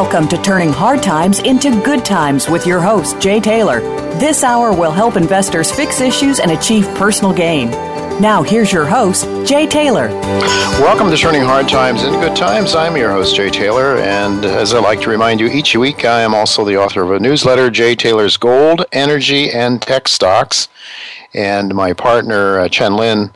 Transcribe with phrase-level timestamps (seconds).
[0.00, 3.80] Welcome to Turning Hard Times into Good Times with your host, Jay Taylor.
[4.18, 7.70] This hour will help investors fix issues and achieve personal gain.
[8.18, 10.08] Now, here's your host, Jay Taylor.
[10.80, 12.74] Welcome to Turning Hard Times into Good Times.
[12.74, 16.22] I'm your host, Jay Taylor, and as I like to remind you each week, I
[16.22, 20.68] am also the author of a newsletter, Jay Taylor's Gold, Energy, and Tech Stocks.
[21.34, 23.32] And my partner, uh, Chen Lin,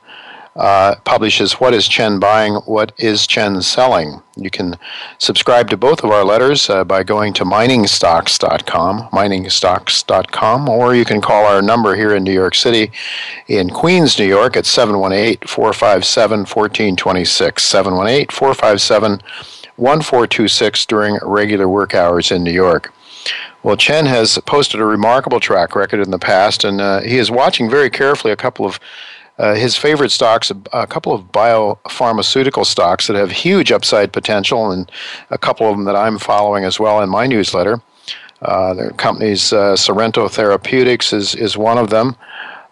[0.56, 2.54] uh, publishes What is Chen Buying?
[2.66, 4.22] What is Chen Selling?
[4.36, 4.76] You can
[5.18, 11.20] subscribe to both of our letters uh, by going to miningstocks.com, miningstocks.com, or you can
[11.20, 12.92] call our number here in New York City,
[13.48, 17.62] in Queens, New York, at 718 457 1426.
[17.62, 19.10] 718 457
[19.76, 22.92] 1426 during regular work hours in New York.
[23.62, 27.30] Well, Chen has posted a remarkable track record in the past, and uh, he is
[27.30, 28.78] watching very carefully a couple of
[29.38, 34.90] uh, his favorite stocks, a couple of biopharmaceutical stocks that have huge upside potential, and
[35.30, 37.80] a couple of them that I'm following as well in my newsletter.
[38.42, 42.14] Uh, the company's uh, Sorrento Therapeutics is, is one of them.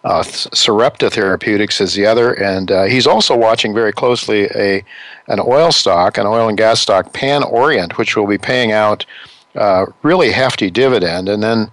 [0.03, 4.83] Uh, Sarepta Therapeutics is the other, and uh, he's also watching very closely a
[5.27, 9.05] an oil stock, an oil and gas stock, Pan Orient, which will be paying out
[9.55, 11.71] uh, really hefty dividend, and then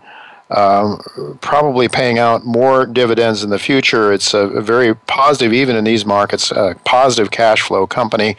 [0.50, 1.00] um,
[1.40, 4.12] probably paying out more dividends in the future.
[4.12, 8.36] It's a, very positive, even in these markets, a positive cash flow company,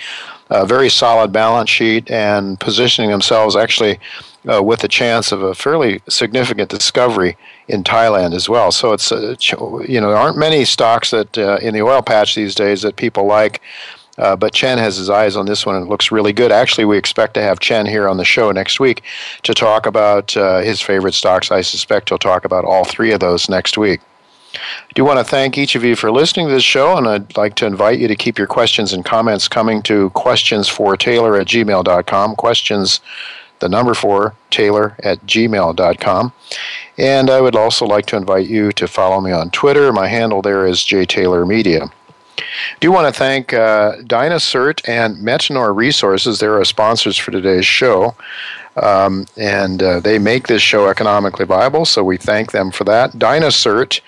[0.50, 4.00] a very solid balance sheet, and positioning themselves actually
[4.52, 8.72] uh, with a chance of a fairly significant discovery in Thailand as well.
[8.72, 9.36] So it's uh,
[9.88, 12.96] you know there aren't many stocks that uh, in the oil patch these days that
[12.96, 13.62] people like.
[14.18, 16.52] Uh, but Chen has his eyes on this one and it looks really good.
[16.52, 19.04] Actually, we expect to have Chen here on the show next week
[19.44, 21.52] to talk about uh, his favorite stocks.
[21.52, 24.02] I suspect he'll talk about all three of those next week.
[24.54, 27.38] I do want to thank each of you for listening to this show, and I'd
[27.38, 32.36] like to invite you to keep your questions and comments coming to questionsfortaylor at gmail.com.
[32.36, 33.00] Questions,
[33.60, 36.34] the number four, Taylor at gmail.com.
[36.98, 39.94] And I would also like to invite you to follow me on Twitter.
[39.94, 41.90] My handle there is jtaylormedia
[42.80, 46.40] do want to thank uh, and Metanor Resources.
[46.40, 48.16] They're our sponsors for today's show.
[48.78, 53.12] Um, and uh, they make this show economically viable, so we thank them for that.
[53.12, 54.00] Dynacert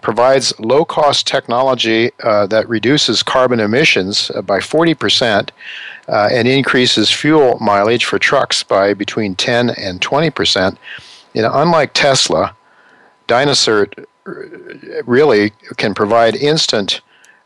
[0.00, 5.50] provides low cost technology uh, that reduces carbon emissions uh, by 40%
[6.08, 10.76] uh, and increases fuel mileage for trucks by between 10 and 20%.
[11.34, 12.56] You know, unlike Tesla,
[13.28, 14.04] Dynacert
[15.04, 17.00] really can provide instant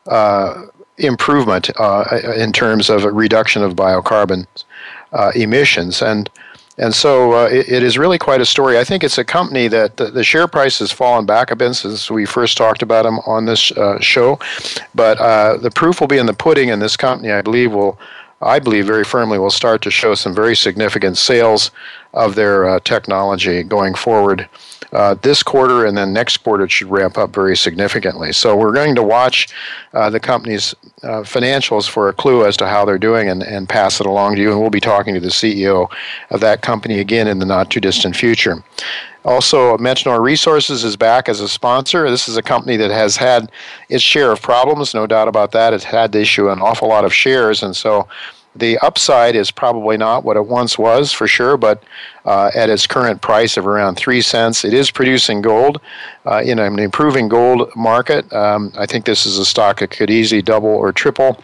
[0.07, 0.67] uh,
[0.99, 2.05] improvement uh,
[2.37, 4.47] in terms of a reduction of biocarbon
[5.13, 6.03] uh, emissions.
[6.03, 6.31] And
[6.79, 8.79] and so uh, it, it is really quite a story.
[8.79, 11.75] I think it's a company that the, the, share price has fallen back a bit
[11.75, 14.39] since we first talked about them on this uh, show.
[14.95, 17.99] But uh, the proof will be in the pudding, and this company, I believe, will,
[18.41, 21.73] I believe very firmly, will start to show some very significant sales
[22.15, 24.49] of their uh, technology going forward
[24.93, 28.33] uh, this quarter, and then next quarter it should ramp up very significantly.
[28.33, 29.49] So we're going to watch
[29.95, 33.69] uh, the company's uh, financials for a clue as to how they're doing and, and
[33.69, 34.53] pass it along to you.
[34.53, 35.91] And we'll be talking to the CEO
[36.31, 38.63] of that company again in the not too distant future.
[39.25, 42.11] Also, Metanor Resources is back as a sponsor.
[42.11, 43.53] This is a company that has had
[43.89, 45.73] its share of problems, no doubt about that.
[45.73, 48.09] It's had to issue an awful lot of shares, and so
[48.55, 51.83] the upside is probably not what it once was for sure, but
[52.25, 55.81] uh, at its current price of around three cents, it is producing gold
[56.27, 58.31] uh, in an improving gold market.
[58.33, 61.43] Um, I think this is a stock that could easily double or triple.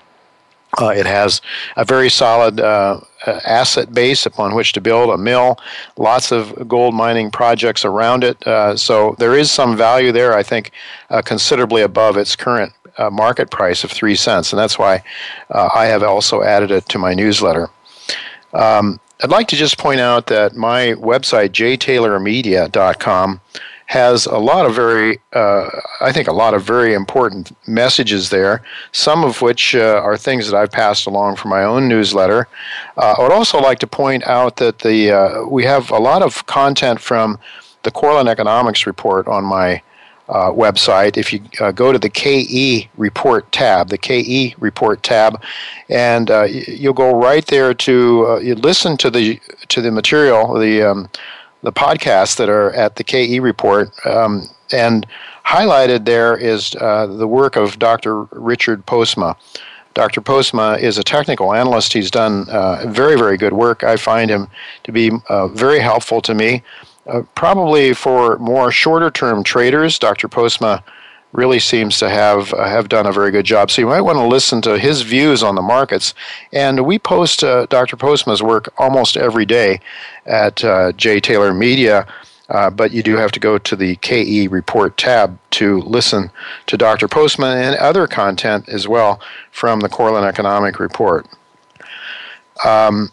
[0.78, 1.40] Uh, it has
[1.76, 5.58] a very solid uh, asset base upon which to build a mill,
[5.96, 8.46] lots of gold mining projects around it.
[8.46, 10.72] Uh, so there is some value there, I think,
[11.08, 15.02] uh, considerably above its current uh, market price of three cents, and that's why
[15.50, 17.68] uh, I have also added it to my newsletter.
[18.52, 23.40] Um, I'd like to just point out that my website, jtaylormedia.com,
[23.86, 25.68] has a lot of very, uh,
[26.02, 28.62] I think, a lot of very important messages there,
[28.92, 32.48] some of which uh, are things that I've passed along for my own newsletter.
[32.98, 36.20] Uh, I would also like to point out that the uh, we have a lot
[36.20, 37.38] of content from
[37.82, 39.80] the Korelin Economics Report on my
[40.28, 41.16] uh, website.
[41.16, 45.42] If you uh, go to the KE report tab, the KE report tab,
[45.88, 50.54] and uh, you'll go right there to uh, you listen to the to the material,
[50.58, 51.08] the um,
[51.62, 53.90] the podcasts that are at the KE report.
[54.06, 55.06] Um, and
[55.46, 58.25] highlighted there is uh, the work of Dr.
[58.25, 59.34] Richard Postma.
[59.94, 60.20] Dr.
[60.20, 61.94] Postma is a technical analyst.
[61.94, 63.82] He's done uh, very, very good work.
[63.82, 64.46] I find him
[64.84, 65.10] to be
[65.54, 66.62] very helpful to me.
[67.08, 70.28] Uh, probably for more shorter term traders, Dr.
[70.28, 70.82] Postma
[71.32, 73.70] really seems to have uh, have done a very good job.
[73.70, 76.14] So you might want to listen to his views on the markets.
[76.52, 77.96] And we post uh, Dr.
[77.96, 79.81] Postma's work almost every day
[80.26, 82.06] at uh, J Taylor Media.
[82.50, 86.31] Uh, but you do have to go to the KE report tab to listen
[86.64, 87.06] to Dr.
[87.06, 89.20] Postma and other content as well
[89.50, 91.26] from the Korelin Economic Report.
[92.64, 93.12] Um,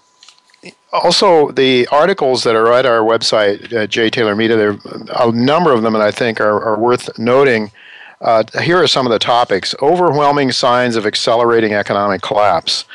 [1.03, 4.09] also, the articles that are at our website, uh, J.
[4.09, 4.77] Taylor Media, there
[5.13, 7.71] are a number of them that I think are, are worth noting.
[8.21, 12.85] Uh, here are some of the topics overwhelming signs of accelerating economic collapse.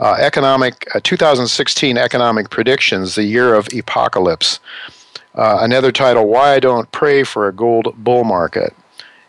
[0.00, 4.60] Uh, economic uh, 2016 economic predictions, the year of apocalypse.
[5.34, 8.74] Uh, another title: Why I Don't Pray for a Gold Bull Market.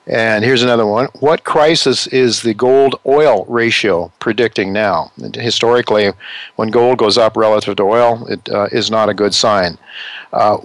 [0.09, 1.07] And here's another one.
[1.19, 5.11] What crisis is the gold oil ratio predicting now?
[5.35, 6.11] Historically,
[6.55, 9.77] when gold goes up relative to oil, it uh, is not a good sign.
[10.33, 10.57] Uh,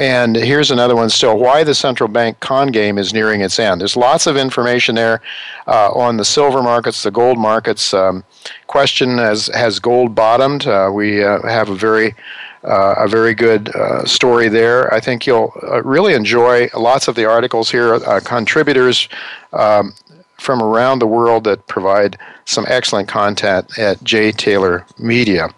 [0.00, 1.38] and here's another one still.
[1.38, 3.80] Why the central bank con game is nearing its end.
[3.80, 5.22] There's lots of information there
[5.68, 7.94] uh, on the silver markets, the gold markets.
[7.94, 8.24] Um,
[8.66, 10.66] question has, has gold bottomed?
[10.66, 12.16] Uh, we uh, have a very
[12.64, 14.92] uh, a very good uh, story there.
[14.92, 19.08] I think you'll uh, really enjoy lots of the articles here, uh, contributors
[19.52, 19.94] um,
[20.38, 24.32] from around the world that provide some excellent content at J.
[24.32, 25.48] Taylor Media.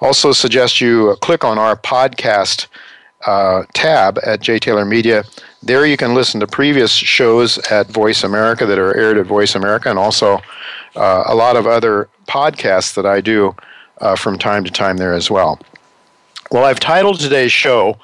[0.00, 2.66] Also, suggest you click on our podcast
[3.26, 4.58] uh, tab at J.
[4.58, 5.24] Taylor Media.
[5.62, 9.54] There you can listen to previous shows at Voice America that are aired at Voice
[9.54, 10.40] America and also
[10.94, 13.54] uh, a lot of other podcasts that I do
[14.16, 15.58] from time to time there as well.
[16.50, 17.98] Well, I've titled today's show,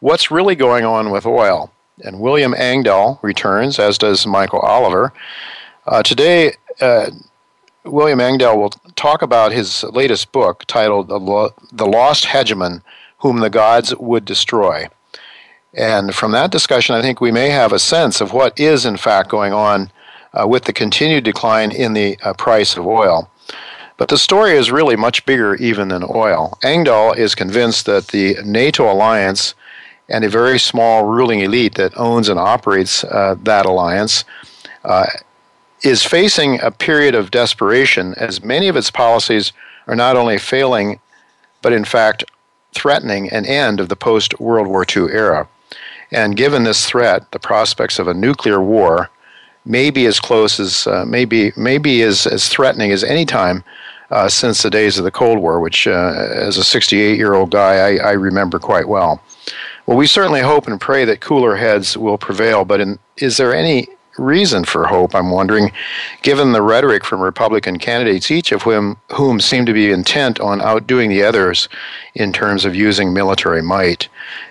[0.00, 1.72] What's Really Going On with Oil?
[2.04, 5.10] And William Engdahl returns, as does Michael Oliver.
[5.86, 6.52] Uh, today,
[6.82, 7.10] uh,
[7.84, 12.82] William Engdahl will talk about his latest book titled The Lost Hegemon
[13.20, 14.90] Whom the Gods Would Destroy.
[15.72, 18.98] And from that discussion, I think we may have a sense of what is, in
[18.98, 19.90] fact, going on
[20.34, 23.30] uh, with the continued decline in the uh, price of oil.
[23.98, 26.56] But the story is really much bigger even than oil.
[26.62, 29.54] Engdahl is convinced that the NATO alliance
[30.08, 34.24] and a very small ruling elite that owns and operates uh, that alliance
[34.84, 35.06] uh,
[35.82, 39.52] is facing a period of desperation as many of its policies
[39.88, 41.00] are not only failing,
[41.60, 42.24] but in fact
[42.74, 45.48] threatening an end of the post World War II era.
[46.12, 49.10] And given this threat, the prospects of a nuclear war
[49.64, 53.64] may be as close as, uh, maybe, maybe as, as threatening as any time
[54.10, 57.50] uh, since the days of the Cold War, which, uh, as a 68 year old
[57.50, 59.22] guy, I, I, remember quite well.
[59.86, 63.54] Well, we certainly hope and pray that cooler heads will prevail, but in, is there
[63.54, 63.88] any
[64.18, 65.72] reason for hope, I'm wondering,
[66.22, 70.60] given the rhetoric from Republican candidates, each of whom, whom seem to be intent on
[70.60, 71.68] outdoing the others
[72.14, 74.08] in terms of using military might?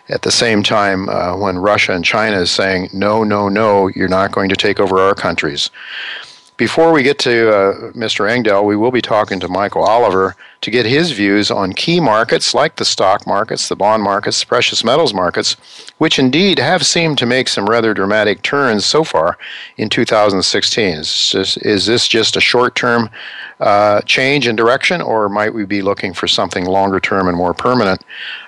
[0.10, 4.08] At the same time, uh, when Russia and China is saying, no, no, no, you're
[4.08, 5.70] not going to take over our countries.
[6.58, 8.28] Before we get to uh, Mr.
[8.28, 12.56] Engdahl, we will be talking to Michael Oliver to get his views on key markets
[12.56, 15.56] like the stock markets, the bond markets, the precious metals markets,
[16.00, 19.38] which indeed have seemed to make some rather dramatic turns so far
[19.78, 20.98] in 2016.
[20.98, 23.12] Is, just, is this just a short term
[23.60, 27.54] uh, change in direction, or might we be looking for something longer term and more
[27.54, 28.04] permanent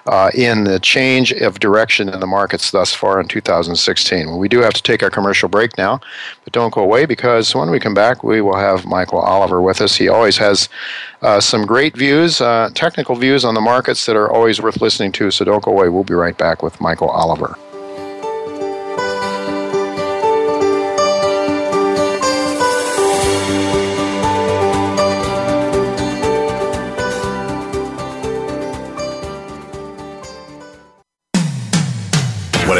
[0.05, 4.27] uh, in the change of direction in the markets thus far in 2016?
[4.27, 5.99] Well, we do have to take our commercial break now,
[6.43, 9.81] but don't go away because when we come back, we will have Michael Oliver with
[9.81, 9.95] us.
[9.95, 10.69] He always has
[11.21, 15.11] uh, some great views, uh, technical views on the markets that are always worth listening
[15.13, 15.89] to, so don't go away.
[15.89, 17.57] We'll be right back with Michael Oliver.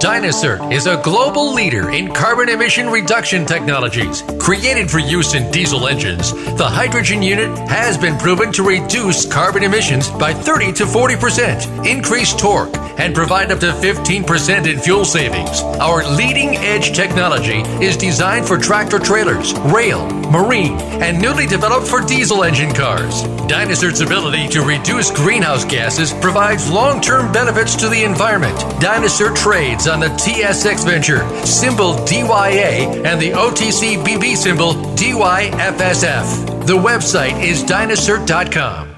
[0.00, 4.22] Dynacert is a global leader in carbon emission reduction technologies.
[4.38, 9.64] Created for use in diesel engines, the HydraGEN unit has been proven to reduce carbon
[9.64, 15.62] emissions by 30 to 40%, increase torque, and provide up to 15% in fuel savings.
[15.80, 22.00] Our leading edge technology is designed for tractor trailers, rail, marine, and newly developed for
[22.00, 23.22] diesel engine cars.
[23.48, 28.58] Dynacert's ability to reduce greenhouse gases provides long term benefits to the environment.
[28.80, 36.66] Dynacert trades on the TSX Venture, symbol DYA, and the OTCBB symbol DYFSF.
[36.66, 38.97] The website is dynacert.com.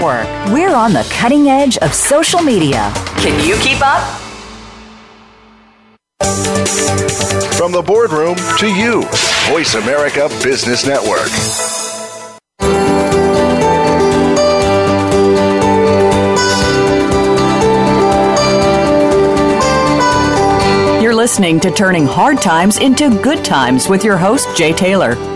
[0.00, 2.90] We're on the cutting edge of social media.
[3.18, 4.00] Can you keep up?
[7.58, 9.02] From the boardroom to you,
[9.50, 11.28] Voice America Business Network.
[21.02, 25.14] You're listening to Turning Hard Times into Good Times with your host, Jay Taylor.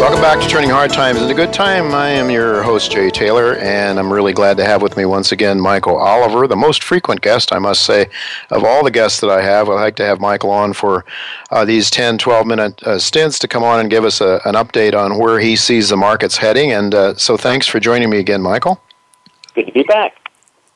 [0.00, 1.94] Welcome back to Turning Hard Times into Good Time.
[1.94, 5.32] I am your host, Jay Taylor, and I'm really glad to have with me once
[5.32, 8.08] again Michael Oliver, the most frequent guest, I must say,
[8.50, 9.68] of all the guests that I have.
[9.68, 11.04] I like to have Michael on for
[11.50, 14.56] uh, these 10, 12 minute uh, stints to come on and give us a, an
[14.56, 16.72] update on where he sees the markets heading.
[16.72, 18.82] And uh, so thanks for joining me again, Michael.
[19.54, 20.23] Good to be back.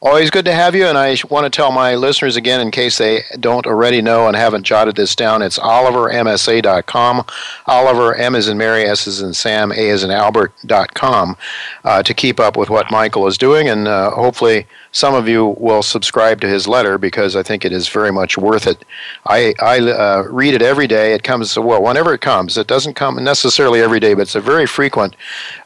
[0.00, 2.99] Always good to have you, and I want to tell my listeners again, in case
[2.99, 7.25] they don't already know and haven't jotted this down, it's olivermsa.com.
[7.67, 11.37] Oliver, M is in Mary, S is in Sam, A is in Albert.com
[11.83, 15.57] uh, to keep up with what Michael is doing, and uh, hopefully some of you
[15.59, 18.85] will subscribe to his letter because I think it is very much worth it.
[19.26, 21.12] I, I uh, read it every day.
[21.12, 22.57] It comes, well, whenever it comes.
[22.57, 25.14] It doesn't come necessarily every day, but it's a very frequent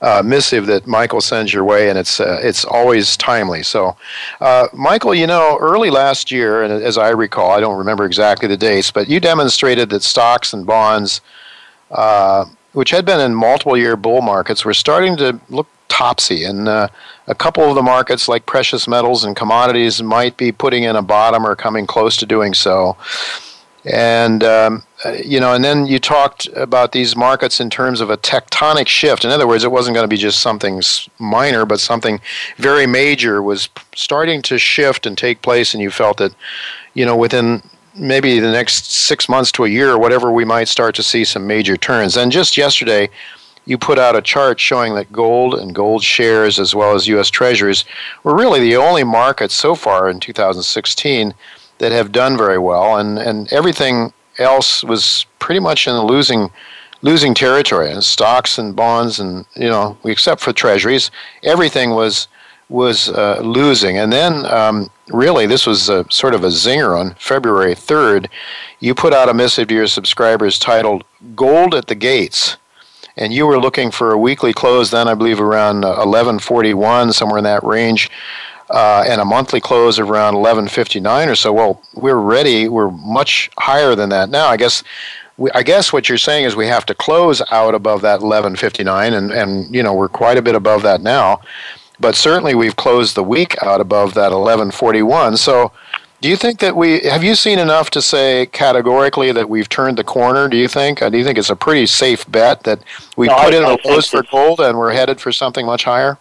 [0.01, 3.63] uh, missive that Michael sends your way, and it's, uh, it's always timely.
[3.63, 3.97] So,
[4.41, 8.49] uh, Michael, you know, early last year, and as I recall, I don't remember exactly
[8.49, 11.21] the dates, but you demonstrated that stocks and bonds,
[11.91, 16.45] uh, which had been in multiple year bull markets, were starting to look topsy.
[16.45, 16.89] And uh,
[17.27, 21.03] a couple of the markets, like precious metals and commodities, might be putting in a
[21.03, 22.97] bottom or coming close to doing so.
[23.85, 24.85] And um,
[25.23, 29.25] you know, and then you talked about these markets in terms of a tectonic shift.
[29.25, 30.81] In other words, it wasn't going to be just something
[31.19, 32.21] minor, but something
[32.57, 35.75] very major was starting to shift and take place.
[35.75, 36.35] And you felt that,
[36.95, 37.63] you know, within
[37.95, 41.25] maybe the next six months to a year or whatever, we might start to see
[41.25, 42.17] some major turns.
[42.17, 43.11] And just yesterday,
[43.65, 47.31] you put out a chart showing that gold and gold shares, as well as U.S.
[47.31, 47.85] Treasuries,
[48.25, 51.35] were really the only markets so far in 2016
[51.79, 56.51] that have done very well, and, and everything else was pretty much in the losing
[57.03, 57.91] losing territory.
[57.91, 61.11] And stocks and bonds, and you know, except for Treasuries,
[61.43, 62.29] everything was
[62.69, 63.99] was uh, losing.
[63.99, 68.29] And then, um, really, this was a, sort of a zinger on February 3rd.
[68.81, 71.05] You put out a missive to your subscribers titled
[71.37, 72.57] "Gold at the Gates."
[73.17, 77.39] And you were looking for a weekly close then, I believe around 1141, uh, somewhere
[77.39, 78.11] in that range,
[78.71, 81.53] uh, and a monthly close around 1159 or so.
[81.53, 82.69] Well, we're ready.
[82.69, 84.47] We're much higher than that now.
[84.49, 84.83] I guess.
[85.39, 89.15] We, I guess what you're saying is we have to close out above that 1159,
[89.15, 91.41] and, and you know we're quite a bit above that now,
[91.99, 95.39] but certainly we've closed the week out above that 1141.
[95.39, 95.73] So
[96.23, 99.99] do you think that we have you seen enough to say categorically that we've turned
[99.99, 100.47] the corner?
[100.49, 101.03] Do you think?
[101.03, 102.79] Uh, do you think it's a pretty safe bet that
[103.17, 105.83] we no, put I, in a close for gold and we're headed for something much
[105.83, 106.19] higher?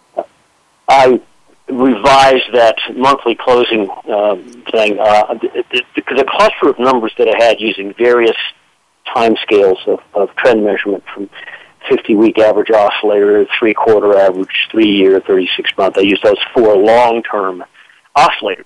[0.88, 1.20] I
[1.68, 4.42] revised that monthly closing um,
[4.72, 4.98] thing.
[4.98, 8.36] Uh, the, the, the, cluster of numbers that I had using various
[9.14, 11.30] time scales of, of trend measurement from
[11.88, 15.96] 50 week average oscillator, three quarter average, three year, 36 month.
[15.96, 17.62] I used those four long term
[18.16, 18.64] oscillators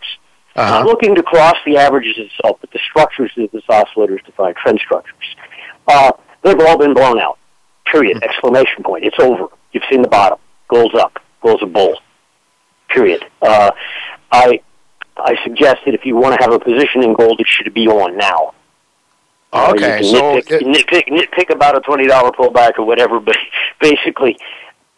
[0.57, 0.79] uh-huh.
[0.79, 4.81] Not looking to cross the averages itself, but the structures of this oscillator define trend
[4.85, 5.37] structures.
[5.87, 7.39] Uh, they've all been blown out.
[7.85, 8.23] Period.
[8.23, 9.05] Exclamation point.
[9.05, 9.49] It's over.
[9.73, 10.39] You've seen the bottom.
[10.69, 11.19] Gold's up.
[11.43, 12.01] Gold's a bull.
[12.89, 13.25] Period.
[13.43, 13.71] Uh,
[14.33, 14.61] I
[15.17, 17.87] I suggest that if you want to have a position in gold, it should be
[17.87, 18.55] on now.
[19.53, 23.37] Okay, you so nitpick, it- nitpick, nitpick about a twenty dollar pullback or whatever, but
[23.81, 24.37] basically,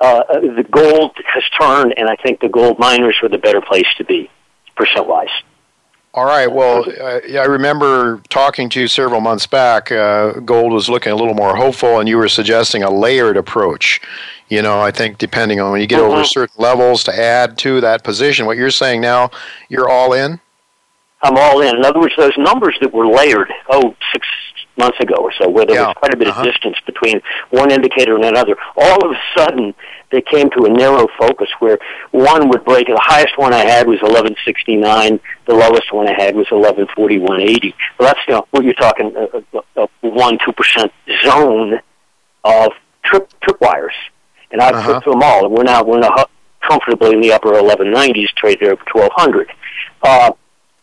[0.00, 3.86] uh, the gold has turned, and I think the gold miners are the better place
[3.98, 4.30] to be,
[4.76, 5.28] percent wise.
[6.14, 6.50] All right.
[6.50, 9.92] Well, uh, yeah, I remember talking to you several months back.
[9.92, 14.00] Uh, gold was looking a little more hopeful, and you were suggesting a layered approach.
[14.48, 16.26] You know, I think depending on when you get over Mhm.
[16.26, 18.46] certain levels to add to that position.
[18.46, 19.30] What you're saying now,
[19.68, 20.40] you're all in.
[21.22, 21.76] I'm all in.
[21.76, 24.26] In other words, those numbers that were layered, oh, six
[24.78, 25.86] months ago or so, where there Yeah.
[25.88, 26.40] was quite a bit Uh-huh.
[26.40, 27.20] of distance between
[27.50, 29.74] one indicator and another, all of a sudden
[30.10, 31.78] they came to a narrow focus where
[32.12, 32.86] one would break.
[32.86, 35.20] The highest one I had was 1169.
[35.46, 37.74] The lowest one I had was 1141.80.
[37.98, 40.92] Well, that's you know what you're talking a, a, a one two percent
[41.24, 41.80] zone
[42.44, 42.72] of
[43.04, 43.96] trip tripwires,
[44.50, 44.92] and I've Uh-huh.
[44.92, 45.46] tripped them all.
[45.46, 46.26] And we're now we're now
[46.66, 49.50] comfortably in the upper 1190s, trade there at 1200.
[50.02, 50.32] Uh,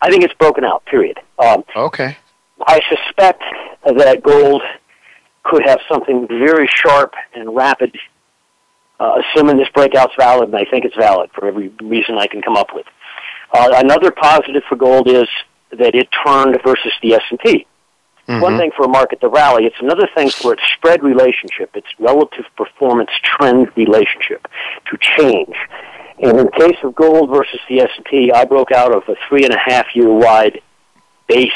[0.01, 0.83] I think it's broken out.
[0.85, 1.19] Period.
[1.39, 2.17] Um, Okay.
[2.65, 3.43] I suspect
[3.85, 4.61] that gold
[5.43, 7.95] could have something very sharp and rapid,
[8.99, 12.41] uh, assuming this breakout's valid, and I think it's valid for every reason I can
[12.41, 12.85] come up with.
[13.53, 15.27] Uh, another positive for gold is
[15.71, 17.67] that it turned versus the S&P.
[18.27, 18.41] Mhm.
[18.41, 21.87] One thing for a market to rally, it's another thing for its spread relationship, its
[21.99, 24.47] relative performance trend relationship
[24.89, 25.55] to change.
[26.17, 29.43] And in the case of gold versus the S&P, I broke out of a three
[29.43, 30.61] and a half year wide
[31.27, 31.51] base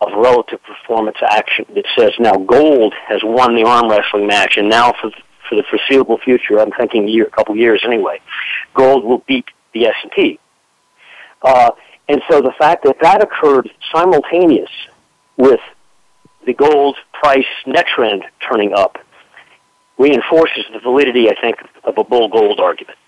[0.00, 4.68] of relative performance action that says now gold has won the arm wrestling match, and
[4.68, 5.10] now for
[5.48, 8.20] for the foreseeable future, I'm thinking a year, a couple years anyway,
[8.74, 10.38] gold will beat the S and P.
[11.42, 11.70] Uh,
[12.08, 14.70] and so the fact that that occurred simultaneous
[15.36, 15.60] with
[16.46, 18.98] the gold price net trend turning up
[19.98, 22.98] reinforces the validity, I think, of a bull gold argument.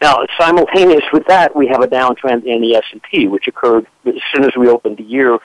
[0.00, 4.44] Now, simultaneous with that, we have a downtrend in the S&P, which occurred as soon
[4.44, 5.38] as we opened the year.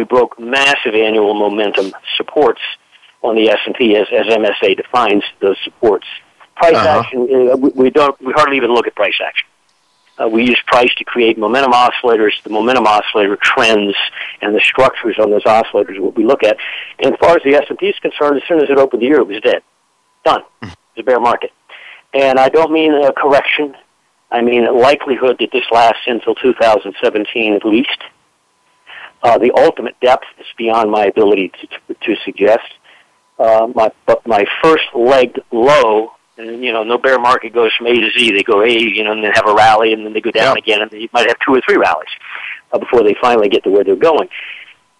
[0.00, 2.62] We broke massive annual momentum supports
[3.20, 6.06] on the S&P as, as MSA defines those supports.
[6.56, 7.00] Price Uh-huh.
[7.00, 7.20] action,
[7.52, 9.46] uh, we, we don't, we hardly even look at price action.
[10.18, 12.42] Uh, we use price to create momentum oscillators.
[12.44, 13.94] The momentum oscillator trends
[14.40, 16.56] and the structures on those oscillators what we look at.
[17.00, 19.20] And as far as the S&P is concerned, as soon as it opened the year,
[19.20, 19.62] it was dead.
[20.24, 20.44] Done.
[20.62, 21.52] It's a bear market.
[22.14, 23.76] And I don't mean a correction.
[24.30, 28.00] I mean a likelihood that this lasts until 2017 at least.
[29.22, 32.64] Uh, the ultimate depth is beyond my ability to, to, to suggest.
[33.38, 37.86] Uh, my, but my first leg low, and you know, no bear market goes from
[37.86, 38.32] A to Z.
[38.32, 40.56] They go A, you know, and then have a rally, and then they go down
[40.56, 40.58] Yeah.
[40.62, 42.08] again, and they might have two or three rallies
[42.72, 44.28] uh, before they finally get to where they're going.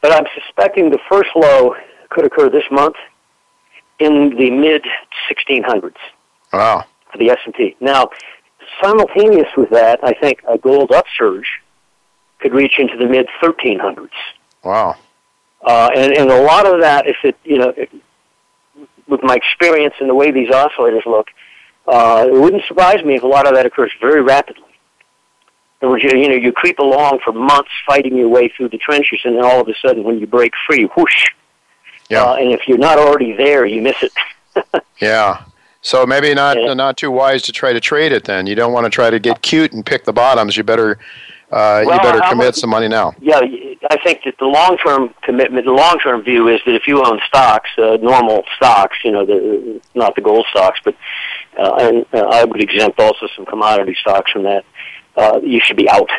[0.02, 1.74] But I'm suspecting the first low
[2.10, 2.96] could occur this month
[3.98, 4.84] in the mid
[5.30, 5.94] 1600s
[6.52, 6.84] Wow.
[7.12, 7.76] for the S&P.
[7.80, 8.08] Now,
[8.82, 11.46] simultaneous with that, I think a gold upsurge
[12.40, 14.08] could reach into the mid 1300s.
[14.64, 14.96] Wow.
[15.62, 17.90] Uh, and, and a lot of that, if it, you know, it,
[19.08, 21.28] with my experience and the way these oscillators look,
[21.86, 24.62] uh, it wouldn't surprise me if a lot of that occurs very rapidly.
[25.82, 28.68] In other words, you, you know, you creep along for months fighting your way through
[28.68, 31.26] the trenches, and then all of a sudden, when you break free, whoosh.
[32.08, 32.24] Yeah.
[32.24, 34.12] Uh, and if you're not already there, you miss it.
[35.00, 35.44] Yeah.
[35.80, 36.74] So maybe not Yeah.
[36.74, 38.24] not too wise to try to trade it.
[38.24, 40.54] Then you don't want to try to get cute and pick the bottoms.
[40.58, 40.98] You better
[41.50, 43.14] uh, Well, you better commit some money now.
[43.20, 43.40] Yeah,
[43.90, 47.70] I think that the long-term commitment, the long-term view is that if you own stocks,
[47.78, 50.94] uh, normal stocks, you know, the not the gold stocks, but
[51.58, 54.64] uh, and uh, I would exempt also some commodity stocks from that.
[55.16, 56.10] Uh, you should be out,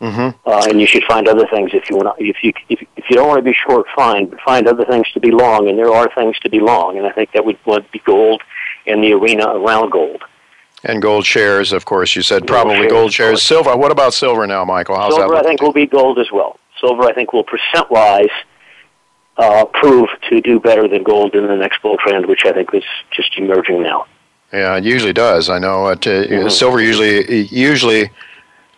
[0.00, 2.14] hmm uh, and you should find other things if you want.
[2.20, 5.10] If you if, if you don't want to be short, fine, but find other things
[5.12, 7.58] to be long, and there are things to be long, and I think that would
[7.66, 8.42] would be gold
[8.86, 10.22] and the arena around gold.
[10.84, 12.16] And gold shares, of course.
[12.16, 13.42] You said Gold probably gold of shares.
[13.42, 13.76] Silver.
[13.76, 14.96] What about silver now, Michael?
[14.96, 15.36] How's Silver?
[15.36, 16.58] I think, will be gold as well.
[16.80, 18.30] Silver, I think, will percent-wise
[19.38, 22.74] uh, prove to do better than gold in the next bull trend, which I think
[22.74, 24.06] is just emerging now.
[24.52, 25.48] Yeah, it usually does.
[25.48, 26.06] I know it.
[26.06, 26.50] Uh, Mhm.
[26.50, 28.10] Silver usually usually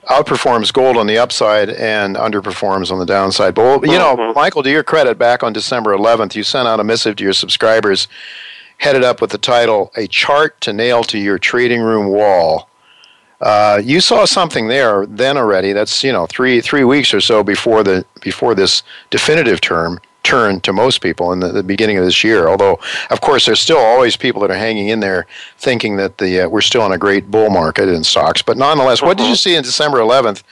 [0.08, 3.54] outperforms gold on the upside and underperforms on the downside.
[3.54, 4.34] But you know, Mhm.
[4.34, 7.32] Michael, to your credit, back on December 11th, you sent out a missive to your
[7.32, 8.06] subscribers,
[8.78, 12.68] headed up with the title "A Chart to Nail to Your Trading Room Wall."
[13.40, 15.72] Uh, you saw something there then already.
[15.72, 20.58] That's you know three three weeks or so before the before this definitive term turn
[20.62, 22.48] to most people in the, the beginning of this year.
[22.48, 25.26] Although, of course, there's still always people that are hanging in there,
[25.58, 28.42] thinking that the uh, we're still in a great bull market in stocks.
[28.42, 30.42] But nonetheless, what did you see in December 11th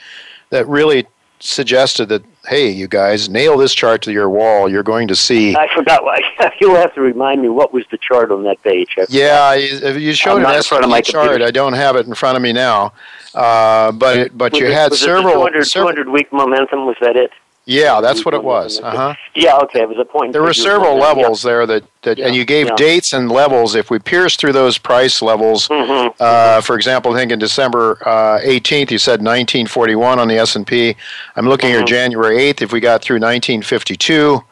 [0.51, 1.07] that really
[1.43, 4.69] suggested that hey, you guys, nail this chart to your wall.
[4.69, 5.55] You're going to see.
[5.55, 6.05] I forgot.
[6.05, 6.21] Why.
[6.61, 8.97] You'll have to remind me what was the chart on that page.
[9.09, 11.43] Yeah, you, you showed an S&P chart.
[11.43, 12.93] I don't have it in front of me now,
[13.35, 16.87] uh, but but was you it, had several, it 200, several 200 week momentum.
[16.87, 17.33] Was that it?
[17.65, 18.81] Yeah, that's what it was.
[18.81, 19.15] Uh huh.
[19.37, 20.33] Yeah, okay, it was a point.
[20.33, 21.51] There were several levels yeah.
[21.51, 22.75] there that, that Yeah, and you gave yeah.
[22.75, 23.77] dates and levels.
[23.77, 26.13] If we pierce through those price levels, Mhm.
[26.19, 30.97] uh, for example, I think in December uh, 18th, you said 1941 on the S&P.
[31.37, 31.75] I'm looking Mhm.
[31.75, 32.63] here January 8th.
[32.63, 34.43] If we got through 1952,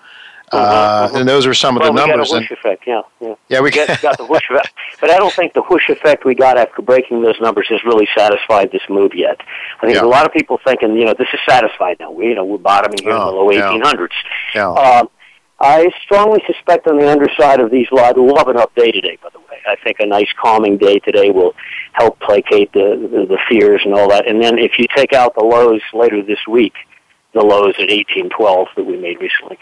[0.52, 1.20] uh, mhm.
[1.20, 2.28] and those are some of well, the we numbers.
[2.30, 2.84] got a And, whoosh effect.
[2.86, 3.34] Yeah, yeah.
[3.48, 4.72] yeah, we got, got the whoosh effect.
[5.00, 8.08] But I don't think the whoosh effect we got after breaking those numbers has really
[8.16, 9.40] satisfied this move yet.
[9.80, 10.04] I think Yeah.
[10.04, 12.10] a lot of people thinking, you know, this is satisfied now.
[12.10, 13.70] We, you know, we're bottoming here in the Oh, low yeah.
[13.70, 14.08] 1800s.
[14.54, 14.68] yeah.
[14.72, 15.08] Um,
[15.62, 19.18] I strongly suspect on the underside of these lows, I'd love an up day today,
[19.22, 19.58] by the way.
[19.68, 21.54] I think a nice calming day today will
[21.92, 24.26] help placate the, the, the fears and all that.
[24.26, 26.72] And then if you take out the lows later this week,
[27.34, 29.58] the lows at 1812 that we made recently,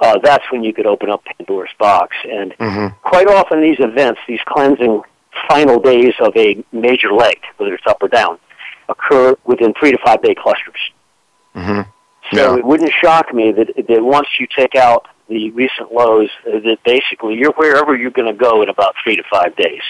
[0.00, 2.16] uh, that's when you could open up Pandora's box.
[2.30, 5.02] And hmm quite often these events, these cleansing
[5.48, 8.38] final days of a major leg, whether it's up or down,
[8.88, 10.80] occur within three to five day clusters.
[11.54, 11.80] hmm
[12.32, 12.56] So Yeah.
[12.58, 17.34] it wouldn't shock me that, that once you take out the recent lows, that basically
[17.34, 19.82] you're wherever you're going to go in about three to five days.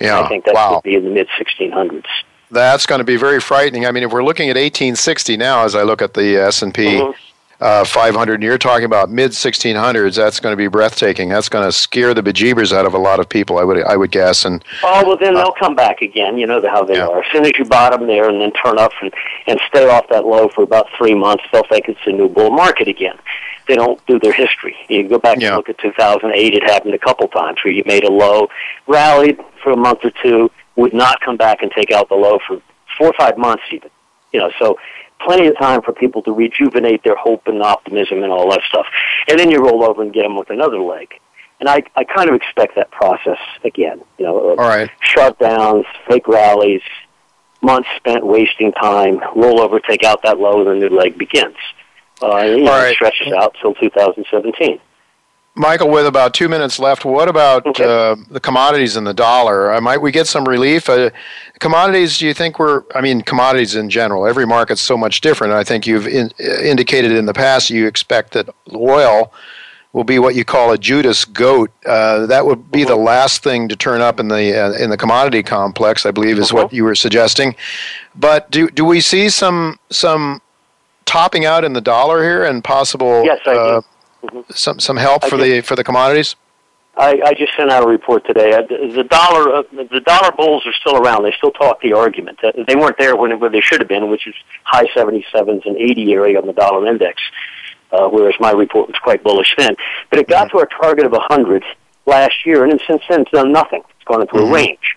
[0.00, 0.20] Yeah.
[0.20, 0.74] I think that wow.
[0.74, 2.04] would be in the mid 1600s.
[2.50, 3.86] That's going to be very frightening.
[3.86, 7.14] I mean, if we're looking at 1860 now, as I look at the S&P Mhm.
[7.60, 11.28] Uh, 500, and you're talking about mid 1600s, that's going to be breathtaking.
[11.28, 13.96] That's going to scare the bejeebers out of a lot of people, I would I
[13.96, 14.44] would guess.
[14.44, 16.36] And Oh well, then they'll come back again.
[16.38, 17.06] You know how they Yeah.
[17.08, 17.20] are.
[17.20, 19.12] As soon as you bottom there and then turn up and,
[19.46, 22.50] and stay off that low for about three months, they'll think it's a new bull
[22.50, 23.16] market again.
[23.66, 24.76] They don't do their history.
[24.88, 25.48] You go back Yeah.
[25.48, 26.54] and look at 2008.
[26.54, 28.48] It happened a couple times where you made a low,
[28.86, 32.38] rallied for a month or two, would not come back and take out the low
[32.46, 32.60] for
[32.98, 33.88] four or five months even.
[34.32, 34.76] You know, so
[35.24, 38.86] plenty of time for people to rejuvenate their hope and optimism and all that stuff.
[39.28, 41.14] And then you roll over and get them with another leg.
[41.60, 44.02] And I, I kind of expect that process again.
[44.18, 46.82] You know, all right, shutdowns, fake rallies,
[47.62, 51.56] months spent wasting time, roll over, take out that low, and the new leg begins.
[52.22, 54.80] Uh, and, you know, All it stretches out till 2017.
[55.56, 57.84] Michael, with about two minutes left, what about Okay.
[57.84, 59.72] uh, the commodities and the dollar?
[59.72, 60.88] Uh, might we get some relief?
[60.88, 61.10] Uh,
[61.60, 65.52] commodities, do you think we're, I mean, commodities in general, every market's so much different.
[65.52, 69.32] I think you've in, uh, indicated in the past you expect that oil
[69.92, 71.70] will be what you call a Judas goat.
[71.86, 74.96] Uh, that would be the last thing to turn up in the uh, in the
[74.96, 77.54] commodity complex, I believe, is what you were suggesting.
[78.16, 80.42] But do do we see some some
[81.04, 83.38] topping out in the dollar here and possible Yes,
[84.24, 84.44] Mhm.
[84.54, 86.36] some some help I for the for the commodities?
[86.96, 88.52] I, I just sent out a report today.
[88.52, 91.24] Uh, The the dollar, uh, the dollar bulls are still around.
[91.24, 92.38] They still talk the argument.
[92.44, 96.12] Uh, They weren't there when, they should have been, which is high 77s and 80
[96.12, 97.20] area on the dollar index,
[97.90, 99.74] uh, whereas my report was quite bullish then.
[100.08, 101.64] But it got to our target of 100
[102.06, 103.82] last year, and then since then it's done nothing.
[103.96, 104.50] It's gone into Mhm.
[104.50, 104.96] a range.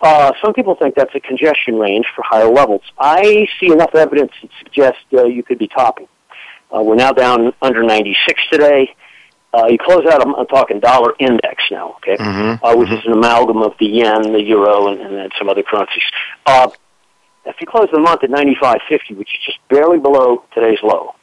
[0.00, 2.82] Uh, some people think that's a congestion range for higher levels.
[2.98, 6.06] I see enough evidence to suggest uh, you could be topping.
[6.74, 8.94] Uh, we're now down under 96 today.
[9.54, 12.64] Uh, you close out, I'm, I'm talking dollar index now, okay, Mm-hmm.
[12.64, 15.62] uh, which is an amalgam of the yen, the euro, and, and then some other
[15.62, 16.02] currencies.
[16.46, 16.70] Uh,
[17.44, 21.14] if you close the month at 95.50, which is just barely below today's low,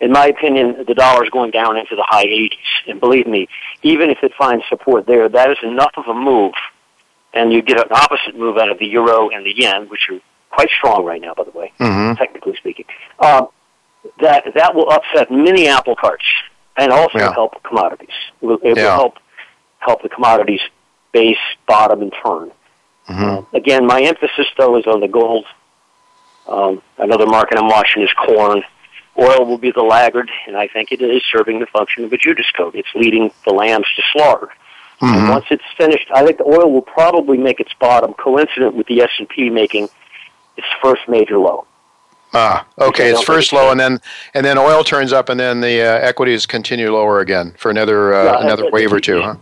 [0.00, 2.50] in my opinion, the dollar is going down into the high 80s.
[2.88, 3.48] And believe me,
[3.82, 6.54] even if it finds support there, that is enough of a move.
[7.34, 10.18] And you get an opposite move out of the euro and the yen, which are
[10.50, 12.14] quite strong right now, by the way Mm-hmm.
[12.16, 12.86] technically speaking,
[13.20, 13.44] uh,
[14.20, 16.24] that that will upset many apple carts
[16.76, 17.32] and also Yeah.
[17.32, 18.08] help commodities.
[18.40, 18.84] It will, it Yeah.
[18.84, 19.14] will help
[19.80, 20.60] help the commodities
[21.12, 22.50] base, bottom, and turn.
[23.08, 23.24] Mm-hmm.
[23.24, 25.46] Uh, again, my emphasis though is on the gold.
[26.46, 28.62] Um, another market I'm watching is corn.
[29.18, 32.16] Oil will be the laggard, and I think it is serving the function of a
[32.16, 32.74] Judas goat.
[32.74, 34.48] It's leading the lambs to slaughter.
[35.00, 35.30] Mhm.
[35.30, 39.00] once it's finished, I think the oil will probably make its bottom, coincident with the
[39.02, 39.88] S and P making
[40.56, 41.66] its first major low.
[42.34, 43.10] Ah, okay.
[43.10, 44.00] It's first low, and then
[44.34, 48.12] and then oil turns up, and then the uh, equities continue lower again for another
[48.14, 49.36] uh, Yeah, another uh, wave or two, huh?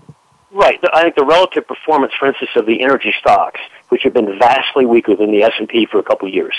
[0.53, 0.79] Right.
[0.93, 4.87] I think the relative performance, for instance, of the energy stocks, which have been vastly
[4.87, 6.55] weaker than the S and P for a couple of years,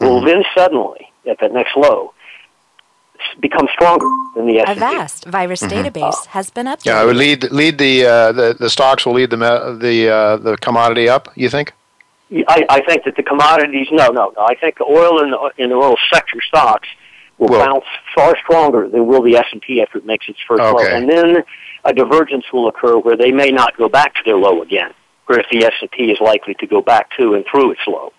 [0.00, 0.26] will Mhm.
[0.26, 2.12] then suddenly, at that next low,
[3.18, 4.80] s- become stronger than the S&P.
[4.80, 6.86] vast virus database has been updated.
[6.86, 9.36] Yeah, I would lead lead the uh, the the stocks will lead the
[9.80, 11.28] the uh, the commodity up.
[11.36, 11.72] You think?
[12.30, 14.42] I, I think that the commodities, no, no, no.
[14.44, 16.88] I think the oil and the, in the oil sector stocks
[17.38, 17.58] will Will.
[17.58, 20.78] bounce far stronger than will the S and P after it makes its first low,
[20.78, 21.42] and then
[21.84, 24.92] a divergence will occur where they may not go back to their low again,
[25.26, 28.12] whereas the S and P is likely to go back to and through its low.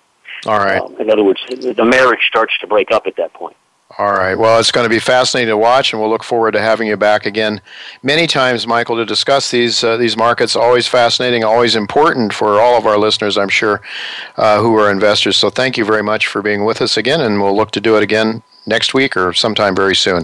[0.46, 0.82] All right.
[0.82, 3.58] Um, in other words, the the marriage starts to break up at that point.
[4.00, 4.36] All right.
[4.36, 6.96] Well, it's going to be fascinating to watch, and we'll look forward to having you
[6.96, 7.60] back again
[8.02, 10.56] many times, Michael, to discuss these uh, these markets.
[10.56, 13.82] Always fascinating, always important for all of our listeners, I'm sure,
[14.38, 15.36] uh, who are investors.
[15.36, 17.98] So, thank you very much for being with us again, and we'll look to do
[17.98, 20.24] it again next week or sometime very soon.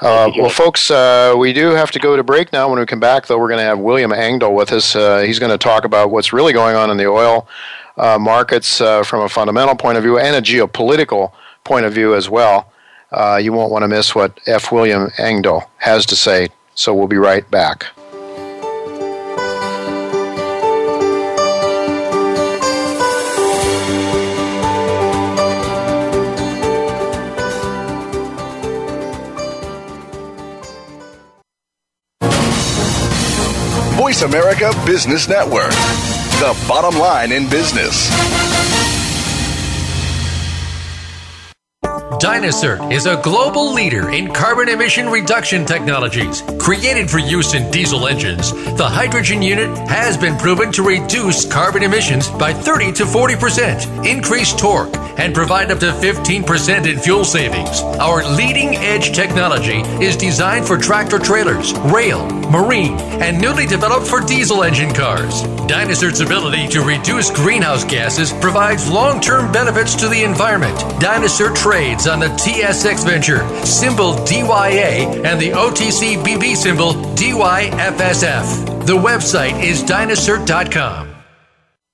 [0.00, 2.70] Uh, well, folks, uh, we do have to go to break now.
[2.70, 4.96] When we come back, though, we're going to have William Engdahl with us.
[4.96, 7.46] Uh, he's going to talk about what's really going on in the oil
[7.98, 12.14] uh, markets uh, from a fundamental point of view and a geopolitical point of view
[12.14, 12.71] as well.
[13.12, 14.72] Uh, you won't want to miss what F.
[14.72, 16.48] William Engdahl has to say.
[16.74, 17.86] So we'll be right back.
[33.96, 35.70] Voice America Business Network,
[36.40, 38.10] the bottom line in business.
[42.20, 46.42] Dynacert is a global leader in carbon emission reduction technologies.
[46.58, 51.82] Created for use in diesel engines, the HydraGEN unit has been proven to reduce carbon
[51.82, 57.80] emissions by 30 to 40%, increase torque, and provide up to 15% in fuel savings.
[57.80, 64.20] Our leading edge technology is designed for tractor trailers, rail, marine, and newly developed for
[64.20, 65.42] diesel engine cars.
[65.66, 70.78] Dynacert's ability to reduce greenhouse gases provides long term benefits to the environment.
[71.00, 78.86] Dynacert trades on the TSX Venture, symbol DYA, and the OTC BB symbol DYFSF.
[78.86, 81.11] The website is dynacert.com.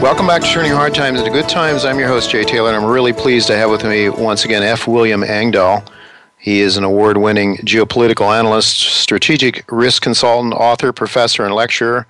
[0.00, 1.84] Welcome back to Turning Hard Times into Good Times.
[1.84, 4.62] I'm your host, Jay Taylor, and I'm really pleased to have with me once again
[4.62, 4.86] F.
[4.86, 5.82] William Engdahl.
[6.38, 12.06] He is an award winning geopolitical analyst, strategic risk consultant, author, professor, and lecturer.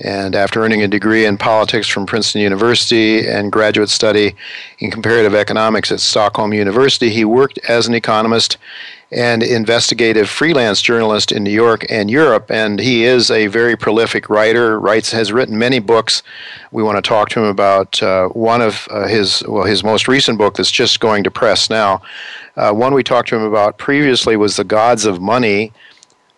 [0.00, 4.34] And after earning a degree in politics from Princeton University and graduate study
[4.78, 8.58] in comparative economics at Stockholm University, he worked as an economist
[9.12, 12.50] and investigative freelance journalist in New York and Europe.
[12.50, 14.78] And he is a very prolific writer.
[14.80, 16.22] writes has written many books.
[16.72, 20.08] We want to talk to him about uh, one of uh, his well his most
[20.08, 22.02] recent book that's just going to press now.
[22.56, 25.72] Uh, one we talked to him about previously was The Gods of Money.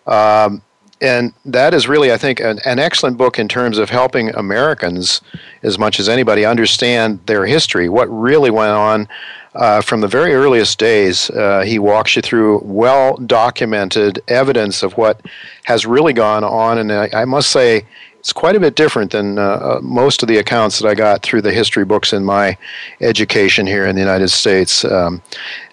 [0.05, 0.61] Um,
[1.01, 5.21] and that is really, I think, an, an, excellent book in terms of helping Americans,
[5.63, 9.07] as much as anybody, understand their history, what really went on
[9.55, 11.29] uh, from the very earliest days.
[11.29, 15.21] Uh, he walks you through well documented evidence of what
[15.63, 17.85] has really gone on, and I, I must say,
[18.19, 21.23] it's quite a bit different than uh, uh, most of the accounts that I got
[21.23, 22.57] through the history books in my
[22.99, 24.83] education here in the United States.
[24.83, 25.21] Um,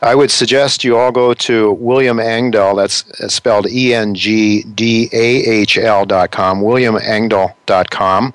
[0.00, 3.04] I would suggest you all go to William Engdahl, that's
[3.34, 8.34] spelled E N G D A H L dot com, williamengdahl.com,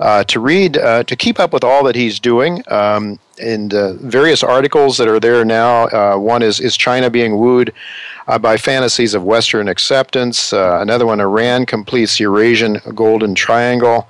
[0.00, 2.62] uh, to read, uh, to keep up with all that he's doing.
[2.68, 5.86] Um, and uh, various articles that are there now.
[5.88, 7.72] Uh, one is Is China Being Wooed
[8.26, 10.52] uh, by Fantasies of Western Acceptance?
[10.52, 14.08] Uh, another one, Iran Completes Eurasian Golden Triangle.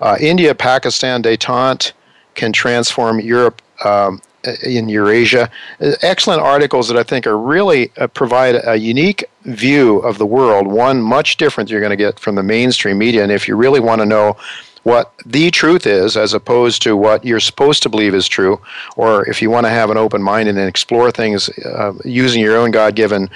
[0.00, 1.92] Uh, India Pakistan detente
[2.34, 4.20] can transform Europe um,
[4.62, 5.50] in Eurasia.
[5.80, 10.66] Uh, excellent articles that I think are really provide a unique view of the world,
[10.66, 13.22] one much different you're going to get from the mainstream media.
[13.22, 14.36] And if you really want to know
[14.82, 18.60] what the truth is as opposed to what you're supposed to believe is true,
[18.96, 22.56] or if you want to have an open mind and explore things uh, using your
[22.56, 23.28] own God given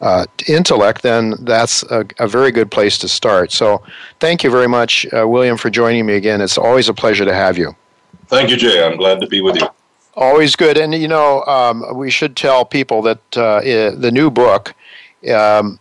[0.00, 3.52] uh, intellect, then that's a, a, very good place to start.
[3.52, 3.82] So,
[4.18, 6.40] thank you very much, uh, William, for joining me again.
[6.40, 7.76] It's always a pleasure to have you.
[8.26, 8.84] Thank you, Jay.
[8.84, 9.68] I'm glad to be with you.
[10.14, 10.76] Always good.
[10.76, 14.74] And, you know, um, we should tell people that uh, the new book,
[15.32, 15.78] um,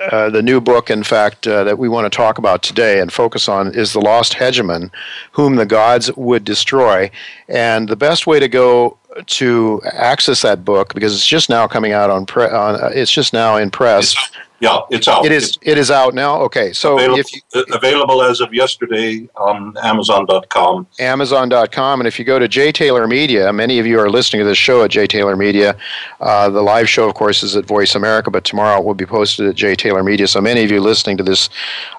[0.00, 3.12] uh, the new book, in fact, uh, that we want to talk about today and
[3.12, 4.90] focus on is The Lost Hegemon,
[5.32, 7.10] Whom the Gods Would Destroy.
[7.48, 11.92] And the best way to go to access that book, because it's just now coming
[11.92, 14.14] out on, pre- on uh, it's just now in press.
[14.14, 15.24] It's, yeah, it's out.
[15.24, 15.50] It is.
[15.50, 16.40] It's it is out now.
[16.42, 20.88] Okay, so available, if you, uh, available as of yesterday on Amazon.com.
[20.98, 24.44] Amazon.com, and if you go to J Taylor Media, many of you are listening to
[24.44, 25.76] this show at J Taylor Media.
[26.20, 29.06] Uh, the live show, of course, is at Voice America, but tomorrow it will be
[29.06, 30.26] posted at J Taylor Media.
[30.26, 31.48] So many of you listening to this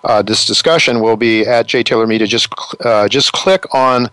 [0.03, 2.27] uh, this discussion will be at J Taylor Media.
[2.27, 2.53] Just
[2.83, 4.09] uh, just click on.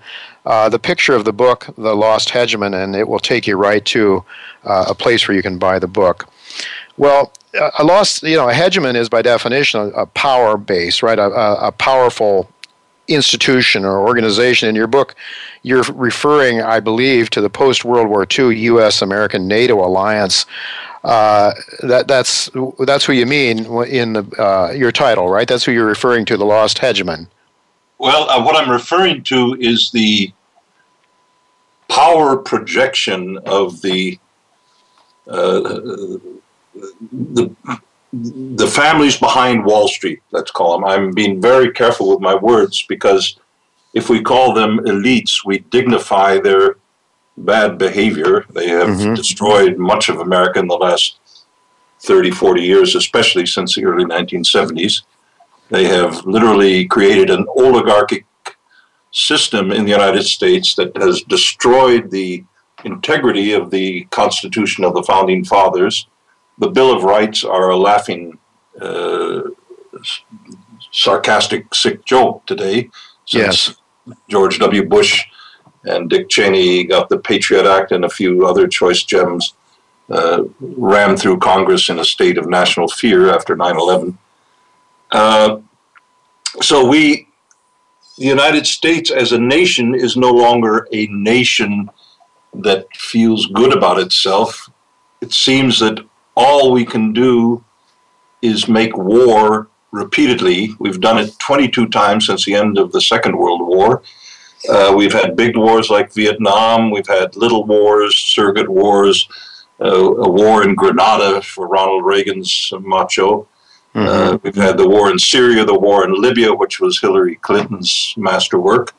[0.47, 3.85] Uh, the picture of the book, The Lost Hegemon, and it will take you right
[3.87, 4.25] to
[4.65, 6.29] uh, a place where you can buy the book.
[6.97, 7.33] Well,
[7.79, 11.19] a lost, you know, a hegemon is by definition a, a power base, right?
[11.19, 12.51] A, a, a, powerful
[13.09, 14.69] institution or organization.
[14.69, 15.15] In your book,
[15.63, 19.03] you're referring, I believe, to the post World War II U.S.
[19.03, 20.47] American NATO alliance.
[21.05, 25.47] Uh, that that's that's who you mean in the, uh, your title, right?
[25.47, 27.29] That's who you're referring to, the lost hegemon.
[27.99, 30.33] Well, uh, what I'm referring to is the
[31.89, 34.19] power projection of the
[35.29, 37.55] uh, the
[38.13, 40.85] the families behind Wall Street, let's call them.
[40.85, 43.39] I'm being very careful with my words because
[43.95, 46.77] if we call them elites, we dignify their
[47.37, 48.45] bad behavior.
[48.51, 49.15] They have mm-hmm.
[49.15, 51.19] destroyed much of America in the last
[52.01, 55.03] 30, 40 years, especially since the early 1970s.
[55.69, 58.25] They have literally created an oligarchic
[59.11, 62.45] system in the United States that has destroyed the
[62.85, 66.07] integrity of the Constitution of the Founding Fathers
[66.59, 68.39] the Bill of Rights are a laughing,
[68.81, 69.43] uh,
[70.93, 72.91] sarcastic, sick joke today.
[73.27, 73.69] Since
[74.07, 74.17] yes.
[74.29, 74.85] George W.
[74.85, 75.25] Bush
[75.85, 79.55] and Dick Cheney got the Patriot Act and a few other choice gems
[80.09, 84.19] uh, rammed through Congress in a state of national fear after 9 11.
[85.11, 85.59] Uh,
[86.63, 87.29] so we,
[88.19, 91.91] the United States as a nation, is no longer a nation
[92.55, 94.71] that feels good about itself.
[95.21, 97.65] It seems that all we can do
[98.43, 100.75] is make war repeatedly.
[100.79, 104.03] We've done it 22 times since the end of the Second World War.
[104.69, 106.91] Uh, we've had big wars like Vietnam.
[106.91, 109.29] We've had little wars, surrogate wars,
[109.81, 113.49] uh, a war in Grenada for Ronald Reagan's macho.
[113.97, 114.35] Mm-hmm.
[114.35, 118.13] Uh, we've had the war in Syria, the war in Libya, which was Hillary Clinton's
[118.19, 118.95] masterwork,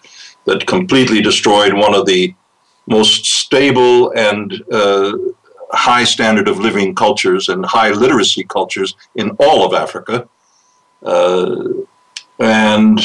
[0.45, 2.33] that completely destroyed one of the
[2.87, 5.15] most stable and uh,
[5.71, 10.27] high standard of living cultures and high literacy cultures in all of Africa.
[11.03, 11.63] Uh,
[12.39, 12.99] and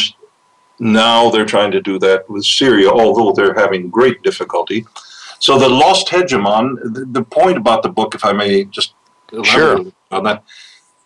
[0.78, 4.86] now they're trying to do that with Syria, although they're having great difficulty.
[5.40, 8.94] So the lost hegemon, the, the point about the book, if I may just
[9.42, 9.84] sure.
[10.10, 10.42] on that,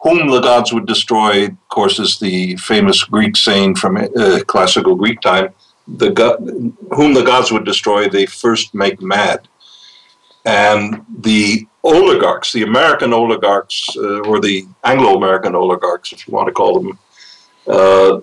[0.01, 4.95] whom the gods would destroy, of course, is the famous Greek saying from uh, classical
[4.95, 5.49] Greek time,
[5.89, 6.39] the go-
[6.95, 9.49] whom the gods would destroy, they first make mad.
[10.45, 16.47] And the oligarchs, the American oligarchs, uh, or the Anglo American oligarchs, if you want
[16.49, 16.99] to call them,
[17.67, 18.21] uh,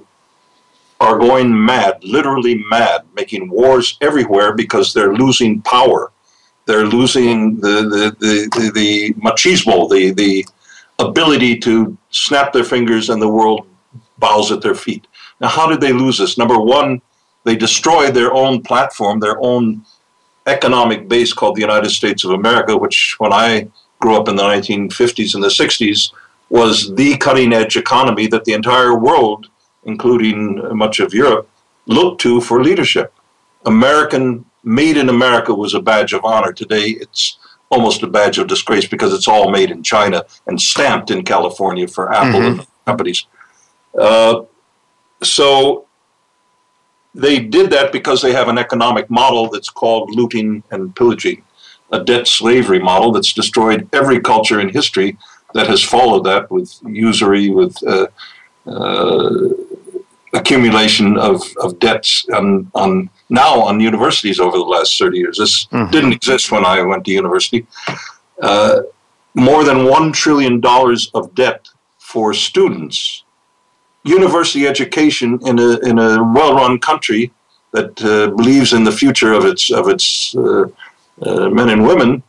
[1.00, 6.12] are going mad, literally mad, making wars everywhere because they're losing power.
[6.66, 10.46] They're losing the, the, the, the, the machismo, the, the
[11.00, 13.68] ability to snap their fingers and the world
[14.18, 15.08] bows at their feet.
[15.40, 16.38] Now, how did they lose this?
[16.38, 17.02] Number one,
[17.44, 19.84] they destroyed their own platform, their own
[20.46, 23.68] economic base called the United States of America, which when I
[24.00, 26.12] grew up in the 1950s and the 60s
[26.50, 29.48] was the cutting edge economy that the entire world,
[29.86, 31.50] including much of Europe,
[31.86, 33.14] looked to for leadership.
[33.66, 36.54] American, made in America was a badge of honor.
[36.54, 37.38] Today it's
[37.70, 41.88] almost a badge of disgrace because it's all made in China and stamped in California
[41.88, 42.60] for Apple mm-hmm.
[42.60, 43.26] and companies.
[43.98, 44.42] Uh,
[45.22, 45.86] so
[47.16, 51.44] they did that because they have an economic model that's called looting and pillaging,
[51.92, 55.18] a debt slavery model that's destroyed every culture in history
[55.54, 58.08] that has followed that with usury, with uh,
[58.66, 59.50] uh,
[60.34, 65.38] accumulation of, of debts on, on now on universities over the last 30 years.
[65.38, 65.92] This mm-hmm.
[65.92, 67.66] didn't exist when I went to university.
[68.42, 68.82] Uh,
[69.36, 70.62] more than $1 trillion
[71.14, 71.68] of debt
[71.98, 73.24] for students
[74.04, 77.32] university education in a in a well-run country
[77.72, 80.66] that uh, believes in the future of its of its uh,
[81.22, 82.22] uh, men and women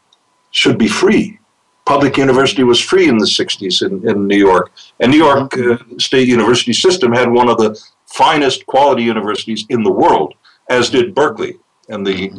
[0.50, 1.38] should be free.
[1.84, 4.72] Public university was free in the 60s in, in New York.
[5.00, 7.78] And New York uh, State University system had one of the
[8.14, 10.34] finest quality universities in the world,
[10.68, 11.58] as did Berkeley.
[11.90, 12.30] and the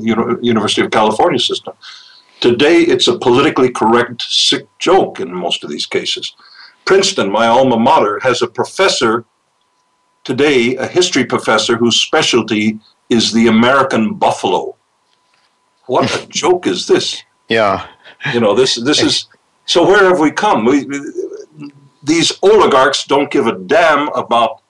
[0.41, 1.73] University of California system.
[2.39, 6.35] Today, it's a politically correct, sick joke in most of these cases.
[6.83, 9.23] Princeton, my alma mater, has a professor
[10.23, 14.75] today, a history professor whose specialty is the American buffalo.
[15.85, 17.21] What a joke is this?
[17.47, 17.85] Yeah.
[18.33, 19.27] You know, this this is
[19.65, 20.65] so where have we come?
[20.65, 20.87] We,
[22.01, 24.61] these oligarchs don't give a damn about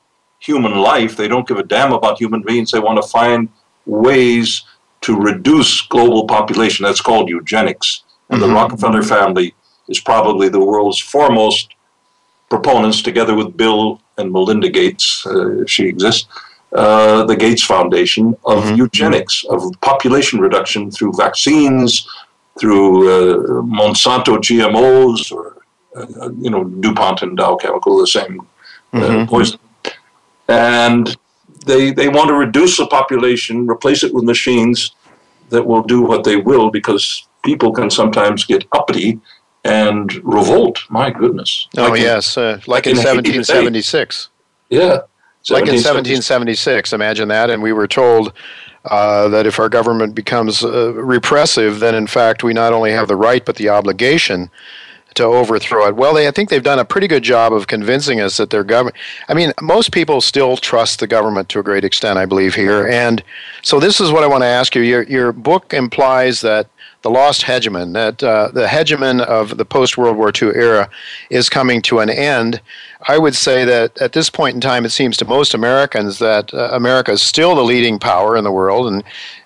[0.46, 1.16] human life.
[1.16, 2.72] They don't give a damn about human beings.
[2.72, 3.50] They want to find
[3.86, 4.64] ways
[5.02, 6.84] to reduce global population.
[6.84, 8.04] That's called eugenics.
[8.30, 8.50] And mm-hmm.
[8.50, 9.54] the Rockefeller family
[9.88, 11.76] is probably the world's foremost
[12.50, 16.28] proponents, together with Bill and Melinda Gates, uh, if she exists,
[16.74, 18.76] uh, the Gates Foundation of mm-hmm.
[18.76, 22.08] eugenics, of population reduction through vaccines,
[22.60, 25.58] through uh, Monsanto GMOs, or
[25.96, 28.42] uh, you know DuPont and Dow Chemical, the same
[28.94, 29.30] uh, mm-hmm.
[29.30, 29.60] poison,
[30.48, 31.16] and
[31.66, 34.92] they they want to reduce the population, replace it with machines
[35.50, 39.20] that will do what they will because people can sometimes get uppity
[39.64, 40.80] and revolt.
[40.90, 41.68] My goodness!
[41.78, 44.30] Oh like yes, in, uh, like, in, in 1776.
[44.70, 45.00] Yeah,
[45.50, 46.94] like in 1776.
[46.94, 48.34] Imagine that, and we were told.
[48.92, 53.08] Uh, that if our government becomes uh, repressive, then in fact we not only have
[53.08, 54.48] the right but the obligation
[55.16, 55.96] to overthrow it.
[55.96, 58.64] Well, they, I think they've done a pretty good job of convincing us that their
[58.64, 58.96] government.
[59.28, 62.88] I mean, most people still trust the government to a great extent, I believe here.
[62.88, 63.24] And
[63.62, 64.82] so this is what I want to ask you.
[64.82, 66.68] Your your book implies that
[67.06, 70.90] the lost hegemon, that uh, the hegemon of the post World War II era
[71.30, 72.60] is coming to an end.
[73.08, 76.52] I would say that at this point in time, it seems to most Americans that
[76.52, 79.04] uh, America is still the leading power in the world, and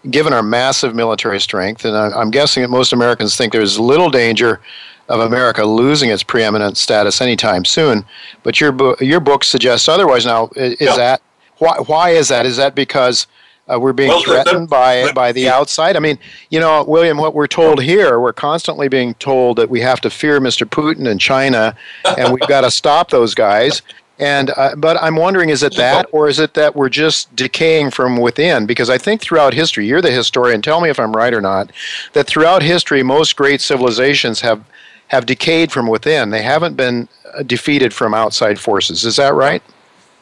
[0.10, 4.10] given our massive military strength, and I, I'm guessing that most Americans think there's little
[4.10, 4.62] danger
[5.10, 8.06] of America losing its preeminent status anytime soon.
[8.44, 10.26] But your book, your book suggests otherwise.
[10.26, 10.96] Now, is yeah.
[10.96, 11.22] that
[11.58, 11.78] why?
[11.86, 12.46] Why is that?
[12.46, 13.28] Is that because
[13.68, 15.96] uh, we're being well, threatened by by the outside?
[15.96, 16.20] I mean,
[16.52, 20.10] you know, William, what we're told here, we're constantly being told that we have to
[20.10, 20.68] fear Mr.
[20.68, 21.76] Putin and China,
[22.18, 23.82] and we've got to stop those guys.
[24.20, 27.92] And uh, but I'm wondering, is it that, or is it that we're just decaying
[27.92, 28.66] from within?
[28.66, 30.62] Because I think throughout history, you're the historian.
[30.62, 31.72] Tell me if I'm right or not.
[32.14, 34.64] That throughout history, most great civilizations have
[35.10, 36.30] have decayed from within.
[36.30, 39.06] They haven't been uh, defeated from outside forces.
[39.06, 39.62] Is that right?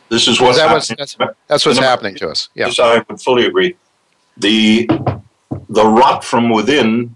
[0.10, 0.98] This is what's that happening.
[0.98, 2.50] What's, that's, that's what's happening to us.
[2.56, 2.68] Yeah.
[2.68, 3.76] Yes, I would fully agree.
[4.38, 4.90] The
[5.70, 7.16] the rot from within.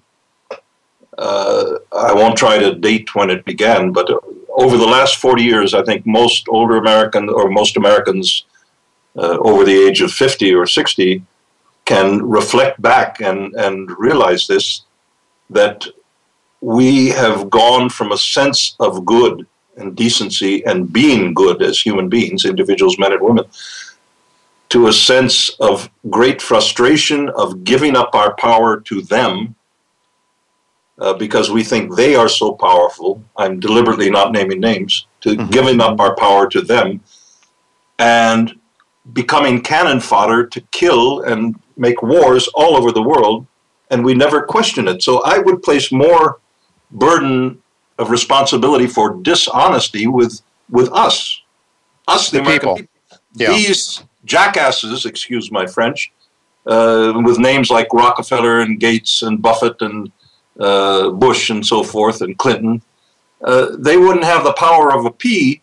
[1.17, 4.09] Uh, I won't try to date when it began, but
[4.49, 8.45] over the last 40 years, I think most older American or most Americans
[9.15, 11.24] uh, over the age of 50 or 60
[11.86, 14.82] can reflect back and, and realize this
[15.49, 15.86] that
[16.62, 19.47] we have gone from a sense of good
[19.78, 23.45] and decency and being good as human beings, individuals, men and women,
[24.70, 29.55] to a sense of great frustration of giving up our power to them
[30.99, 33.24] uh, because we think they are so powerful.
[33.36, 35.49] I'm deliberately not naming names, to mm-hmm.
[35.49, 37.01] giving up our power to them
[37.97, 38.59] and
[39.14, 43.47] becoming cannon fodder to kill and make wars all over the world,
[43.89, 45.01] and we never question it.
[45.01, 46.39] So I would place more
[46.91, 47.61] burden
[47.97, 51.41] of responsibility for dishonesty with with us,
[52.07, 52.75] us the, the American people.
[52.75, 53.17] people.
[53.33, 53.51] Yeah.
[53.51, 56.11] These jackasses, excuse my French,
[56.65, 60.11] uh, with names like Rockefeller and Gates and Buffett and
[60.59, 62.81] uh, Bush and so forth and Clinton,
[63.43, 65.61] uh, they wouldn't have the power of a pea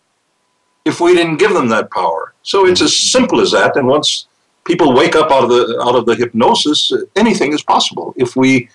[0.84, 2.34] if we didn't give them that power.
[2.42, 3.76] So it's as simple as that.
[3.76, 4.26] And once
[4.64, 8.68] people wake up out of the out of the hypnosis, anything is possible if we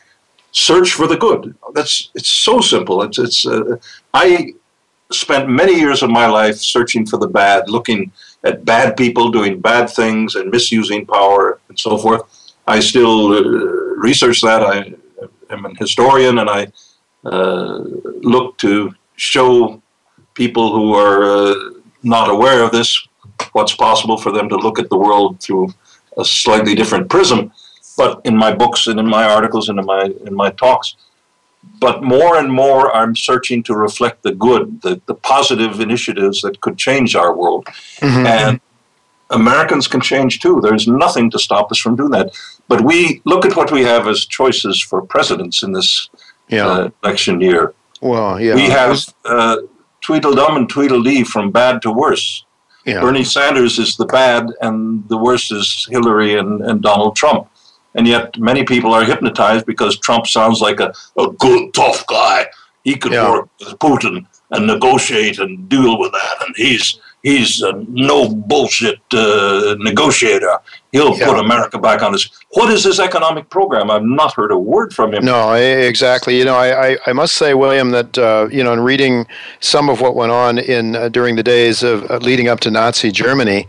[0.53, 1.55] search for the good.
[1.73, 3.03] That's it's so simple.
[3.03, 3.45] It's it's.
[3.45, 3.77] Uh,
[4.13, 4.53] I
[5.11, 8.11] spent many years of my life searching for the bad, looking
[8.43, 12.53] at bad people doing bad things and misusing power and so forth.
[12.67, 13.41] I still uh,
[13.97, 14.63] research that.
[14.63, 14.93] I
[15.49, 16.67] am an historian, and I
[17.25, 17.79] uh,
[18.21, 19.81] look to show
[20.33, 21.55] people who are uh,
[22.03, 23.07] not aware of this
[23.51, 25.67] what's possible for them to look at the world through
[26.17, 27.51] a slightly different prism
[27.97, 30.95] but in my books and in my articles and in my in my talks.
[31.79, 36.59] But more and more, I'm searching to reflect the good, the, the positive initiatives that
[36.59, 37.65] could change our world.
[37.99, 38.25] Mm-hmm.
[38.25, 38.59] And
[39.29, 40.59] Americans can change too.
[40.61, 42.37] There's nothing to stop us from doing that.
[42.67, 46.09] But we look at what we have as choices for presidents in this
[46.49, 46.67] yeah.
[46.67, 47.73] uh, election year.
[48.01, 48.55] Well, yeah.
[48.55, 49.57] We have uh,
[50.01, 52.45] Tweedledum and Tweedledee from bad to worse.
[52.85, 52.99] Yeah.
[52.99, 57.47] Bernie Sanders is the bad, and the worst is Hillary and, and Donald Trump.
[57.95, 62.47] And yet, many people are hypnotized because Trump sounds like a, a good, tough guy.
[62.83, 63.29] He could yeah.
[63.29, 66.45] work with Putin and negotiate and deal with that.
[66.45, 70.59] And he's he's a no bullshit uh, negotiator.
[70.91, 71.25] He'll yeah.
[71.25, 72.29] put America back on this.
[72.51, 73.89] What is this economic program?
[73.89, 75.25] I've not heard a word from him.
[75.25, 76.37] No, exactly.
[76.37, 79.25] You know, I, I, I must say, William, that uh, you know, in reading
[79.59, 82.69] some of what went on in uh, during the days of uh, leading up to
[82.69, 83.67] Nazi Germany,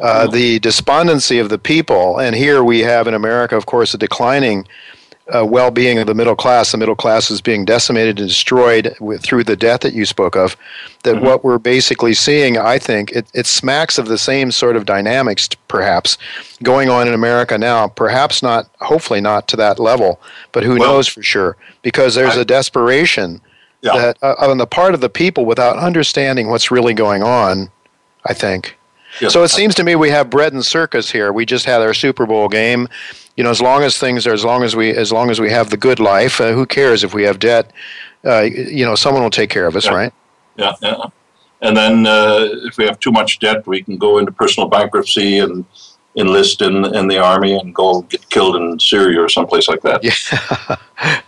[0.00, 0.34] uh, mm-hmm.
[0.34, 4.66] the despondency of the people, and here we have in America, of course, a declining
[5.34, 6.72] uh, well-being of the middle class.
[6.72, 10.36] The middle class is being decimated and destroyed with, through the death that you spoke
[10.36, 10.56] of.
[11.02, 11.24] That mm-hmm.
[11.24, 15.48] what we're basically seeing, I think, it, it smacks of the same sort of dynamics,
[15.68, 16.18] perhaps,
[16.62, 17.88] going on in America now.
[17.88, 20.20] Perhaps not, hopefully not to that level,
[20.52, 21.56] but who well, knows for sure?
[21.82, 23.40] Because there's I, a desperation
[23.82, 23.96] yeah.
[23.96, 27.70] that uh, on the part of the people without understanding what's really going on.
[28.28, 28.76] I think.
[29.20, 29.32] Yes.
[29.32, 31.32] So it seems to me we have bread and circus here.
[31.32, 32.88] We just had our Super Bowl game
[33.36, 35.50] you know, as long as things are, as long as we, as long as we
[35.50, 37.70] have the good life, uh, who cares if we have debt?
[38.24, 39.94] Uh, you know, someone will take care of us, yeah.
[39.94, 40.12] right?
[40.56, 41.04] Yeah, yeah.
[41.60, 45.38] And then uh, if we have too much debt, we can go into personal bankruptcy
[45.38, 45.64] and
[46.16, 50.02] enlist in in the army and go get killed in Syria or someplace like that.
[50.02, 51.20] Yeah,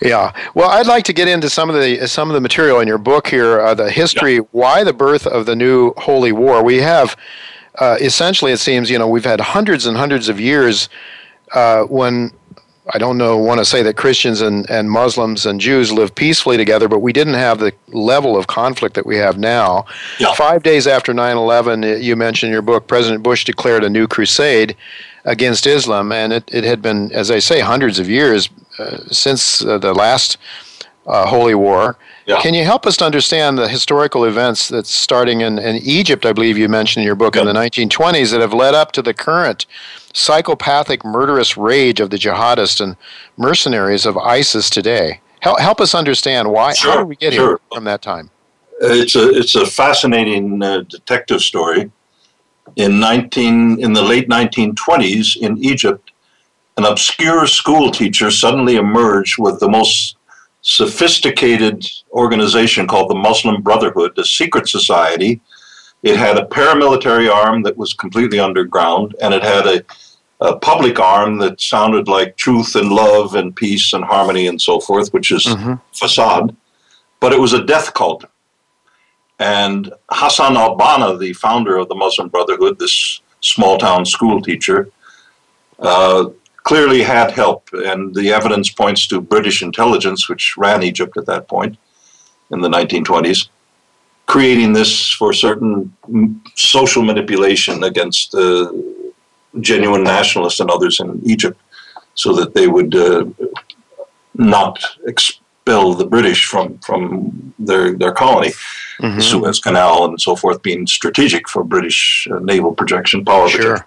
[0.02, 0.32] yeah.
[0.54, 2.98] Well, I'd like to get into some of the some of the material in your
[2.98, 4.40] book here, uh, the history, yeah.
[4.52, 6.62] why the birth of the new holy war.
[6.62, 7.16] We have
[7.78, 10.88] uh, essentially, it seems, you know, we've had hundreds and hundreds of years
[11.52, 12.32] uh, when
[12.94, 16.56] I don't know want to say that Christians and, and Muslims and Jews live peacefully
[16.56, 19.84] together, but we didn't have the level of conflict that we have now.
[20.18, 20.32] Yeah.
[20.34, 24.06] Five days after 9 11, you mentioned in your book, President Bush declared a new
[24.08, 24.74] crusade
[25.24, 29.62] against Islam, and it, it had been, as I say, hundreds of years uh, since
[29.62, 30.38] uh, the last
[31.06, 31.98] uh, holy war.
[32.26, 32.40] Yeah.
[32.40, 36.32] Can you help us to understand the historical events that's starting in, in Egypt, I
[36.32, 39.14] believe you mentioned in your book, in the 1920s, that have led up to the
[39.14, 39.66] current
[40.18, 42.96] psychopathic, murderous rage of the jihadists and
[43.36, 45.20] mercenaries of ISIS today?
[45.40, 46.72] Help, help us understand why.
[46.72, 47.48] Sure, how did we get sure.
[47.48, 48.30] here from that time?
[48.80, 51.90] It's a it's a fascinating uh, detective story.
[52.76, 56.10] In nineteen in the late 1920s in Egypt,
[56.76, 60.16] an obscure school teacher suddenly emerged with the most
[60.62, 65.40] sophisticated organization called the Muslim Brotherhood, a secret society.
[66.02, 69.84] It had a paramilitary arm that was completely underground, and it had a,
[70.40, 74.78] a public arm that sounded like truth and love and peace and harmony and so
[74.78, 75.74] forth, which is mm-hmm.
[75.92, 76.54] facade.
[77.20, 78.24] But it was a death cult.
[79.40, 84.90] And Hassan al Banna, the founder of the Muslim Brotherhood, this small town school teacher,
[85.78, 86.30] uh,
[86.64, 91.48] clearly had help, and the evidence points to British intelligence, which ran Egypt at that
[91.48, 91.78] point
[92.50, 93.48] in the 1920s,
[94.26, 95.92] creating this for certain
[96.56, 98.70] social manipulation against uh,
[99.60, 101.60] genuine nationalists and others in Egypt,
[102.14, 103.24] so that they would uh,
[104.34, 108.50] not expel the British from from their their colony,
[109.00, 109.16] mm-hmm.
[109.16, 113.48] the Suez Canal and so forth, being strategic for British uh, naval projection power.
[113.48, 113.86] Sure.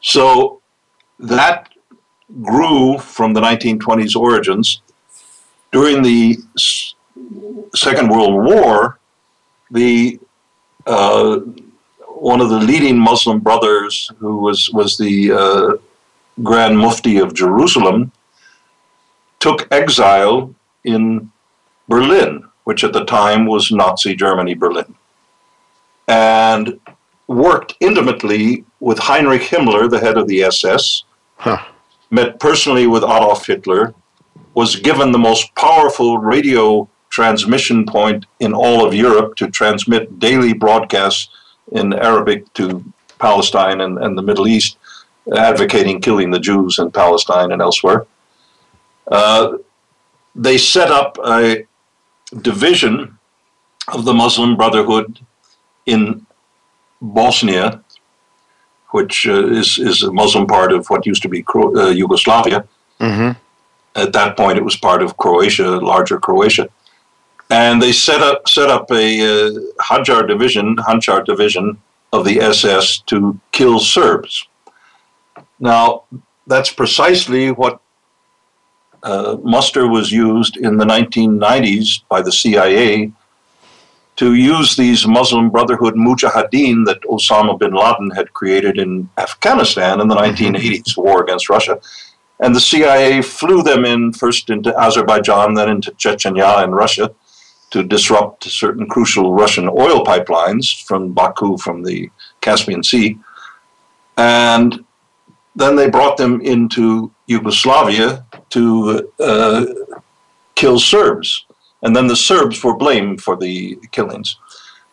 [0.00, 0.60] So
[1.18, 1.68] that
[2.42, 4.82] grew from the 1920s origins.
[5.72, 6.38] During the
[7.74, 8.98] Second World War,
[9.70, 10.18] the
[10.86, 11.40] uh,
[12.20, 15.72] one of the leading Muslim brothers, who was was the uh,
[16.42, 18.12] Grand Mufti of Jerusalem,
[19.40, 20.54] took exile
[20.84, 21.30] in
[21.88, 24.94] Berlin, which at the time was Nazi Germany, Berlin,
[26.06, 26.78] and
[27.26, 31.04] worked intimately with Heinrich Himmler, the head of the SS.
[31.36, 31.62] Huh
[32.10, 33.94] met personally with Adolf Hitler,
[34.54, 40.52] was given the most powerful radio transmission point in all of Europe to transmit daily
[40.52, 41.28] broadcasts
[41.72, 42.84] in Arabic to
[43.18, 44.78] Palestine and, and the Middle East,
[45.34, 48.06] advocating killing the Jews in Palestine and elsewhere.
[49.10, 49.58] Uh,
[50.34, 51.66] they set up a
[52.42, 53.18] division
[53.88, 55.18] of the Muslim Brotherhood
[55.86, 56.26] in
[57.00, 57.82] Bosnia
[58.90, 62.66] which uh, is is a Muslim part of what used to be Cro- uh, Yugoslavia.
[63.00, 63.38] Mm-hmm.
[63.94, 66.68] At that point, it was part of Croatia, larger Croatia,
[67.50, 71.80] and they set up set up a uh, Hajar division, Handschar division
[72.12, 74.46] of the SS to kill Serbs.
[75.60, 76.04] Now,
[76.46, 77.80] that's precisely what
[79.02, 83.12] uh, muster was used in the 1990s by the CIA
[84.16, 90.08] to use these Muslim Brotherhood mujahideen that Osama bin Laden had created in Afghanistan in
[90.08, 91.00] the 1980s, mm-hmm.
[91.00, 91.80] war against Russia.
[92.40, 97.14] And the CIA flew them in first into Azerbaijan, then into Chechnya in Russia
[97.70, 102.10] to disrupt certain crucial Russian oil pipelines from Baku, from the
[102.40, 103.18] Caspian Sea.
[104.16, 104.84] And
[105.54, 109.66] then they brought them into Yugoslavia to uh,
[110.54, 111.44] kill Serbs
[111.82, 114.36] and then the Serbs were blamed for the killings.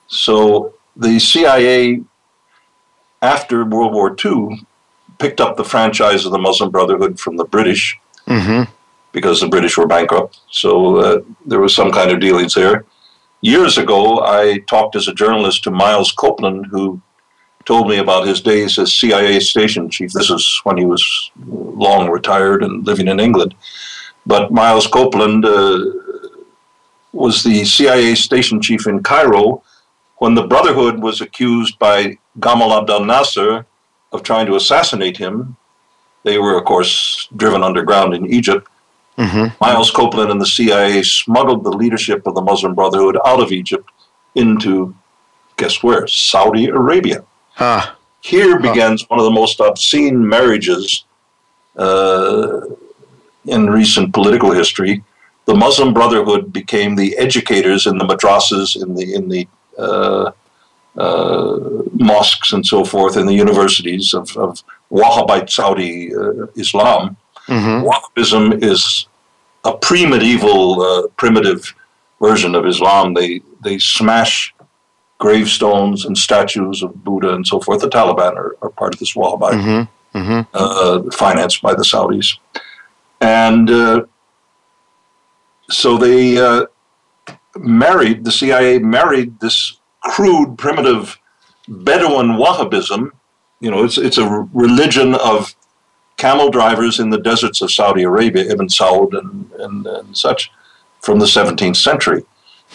[0.07, 2.03] So the CIA,
[3.21, 4.65] after World War II,
[5.17, 7.97] picked up the franchise of the Muslim Brotherhood from the British
[8.28, 8.71] Mm-hmm.
[9.16, 10.41] Because the British were bankrupt.
[10.51, 12.86] So uh, there was some kind of dealings there.
[13.39, 17.01] Years ago, I talked as a journalist to Miles Copeland, who
[17.63, 20.11] told me about his days as CIA station chief.
[20.11, 23.55] This is when he was long retired and living in England.
[24.26, 25.80] But Miles Copeland uh,
[27.13, 29.63] was the CIA station chief in Cairo
[30.18, 33.66] when the Brotherhood was accused by Gamal Abdel Nasser
[34.11, 35.55] of trying to assassinate him.
[36.24, 38.68] They were, of course, driven underground in Egypt.
[39.18, 39.55] Mm-hmm.
[39.61, 43.89] Miles Copeland and the CIA smuggled the leadership of the Muslim Brotherhood out of Egypt
[44.36, 44.93] into,
[45.57, 46.05] guess where?
[46.07, 47.24] Saudi Arabia.
[47.53, 47.93] Huh.
[48.22, 51.05] Here begins one of the most obscene marriages
[51.78, 52.61] uh,
[53.45, 55.03] in recent political history.
[55.45, 59.47] The Muslim Brotherhood became the educators in the madrasas, in the in the
[59.78, 60.32] uh,
[60.97, 61.59] uh,
[61.93, 67.18] mosques and so forth, in the universities of, of Wahhabite Saudi uh, Islam.
[67.47, 67.87] Mm-hmm.
[67.87, 69.07] Wahhabism is
[69.63, 71.73] a pre-medieval, uh, primitive
[72.21, 73.13] version of Islam.
[73.13, 74.53] They they smash
[75.17, 77.81] gravestones and statues of Buddha and so forth.
[77.81, 80.17] The Taliban are, are part of this Wahhabite, Mm-hmm.
[80.17, 80.41] Mm-hmm.
[80.53, 82.37] uh, financed by the Saudis,
[83.21, 84.05] and uh,
[85.69, 86.65] so they uh,
[87.57, 88.23] married.
[88.23, 91.19] The CIA married this crude, primitive
[91.67, 93.11] Bedouin Wahhabism.
[93.59, 95.54] You know, it's it's a religion of
[96.18, 100.51] camel drivers in the deserts of Saudi Arabia, Ibn Saud and, and, and such,
[101.01, 102.24] from the 17th century.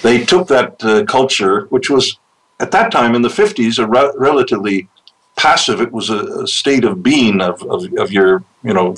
[0.03, 2.19] They took that uh, culture, which was
[2.61, 4.89] at that time in the 50s a re- relatively
[5.37, 8.95] passive, it was a, a state of being of, of, of your, you know,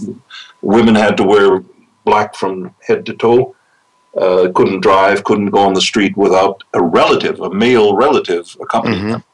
[0.61, 1.63] women had to wear
[2.05, 3.55] black from head to toe,
[4.17, 9.11] uh, couldn't drive, couldn't go on the street without a relative, a male relative accompanying
[9.13, 9.25] them,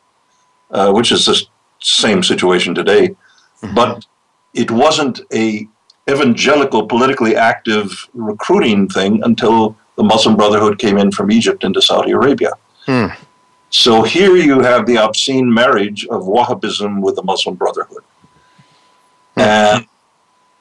[0.70, 1.42] uh, which is the
[1.80, 3.16] same situation today.
[3.74, 4.06] But
[4.54, 5.66] it wasn't a
[6.08, 12.12] evangelical, politically active recruiting thing until the Muslim Brotherhood came in from Egypt into Saudi
[12.12, 12.52] Arabia.
[12.86, 13.08] Hmm.
[13.70, 18.02] So here you have the obscene marriage of Wahhabism with the Muslim Brotherhood.
[19.36, 19.86] And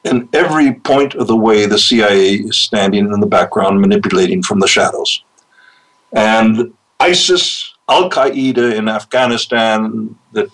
[0.04, 4.60] in every point of the way, the CIA is standing in the background, manipulating from
[4.60, 5.22] the shadows.
[6.12, 10.48] And ISIS, Al Qaeda in Afghanistan, that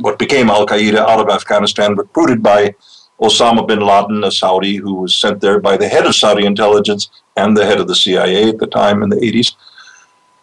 [0.00, 2.74] what became Al Qaeda out of Afghanistan, recruited by
[3.20, 7.10] Osama bin Laden, a Saudi who was sent there by the head of Saudi intelligence
[7.36, 9.54] and the head of the CIA at the time in the 80s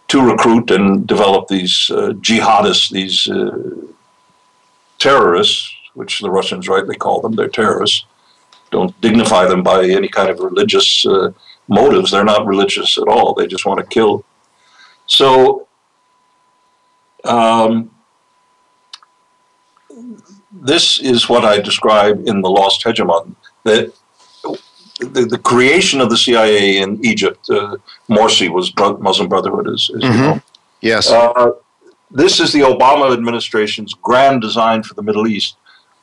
[0.10, 3.58] to recruit and develop these uh, jihadists, these uh,
[5.00, 7.34] terrorists, which the Russians rightly call them.
[7.34, 8.06] They're terrorists.
[8.72, 11.32] Don't dignify them by any kind of religious uh,
[11.68, 12.12] motives.
[12.12, 13.34] They're not religious at all.
[13.34, 14.26] They just want to kill.
[15.08, 15.68] So,
[17.24, 17.95] um,
[20.66, 23.94] this is what I describe in The Lost Hegemon that
[25.00, 27.76] the, the creation of the CIA in Egypt, uh,
[28.10, 30.20] Morsi was Muslim Brotherhood, as, as you Mhm.
[30.20, 30.42] know.
[30.82, 31.10] Yes.
[31.12, 31.52] Uh,
[32.12, 35.56] this is the Obama administration's grand design for the Middle East.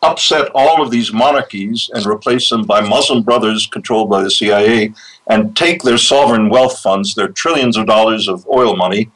[0.02, 4.92] Upset all of these monarchies and replace them by Muslim brothers controlled by the CIA
[5.28, 9.10] and take their sovereign wealth funds, their trillions of dollars of oil money,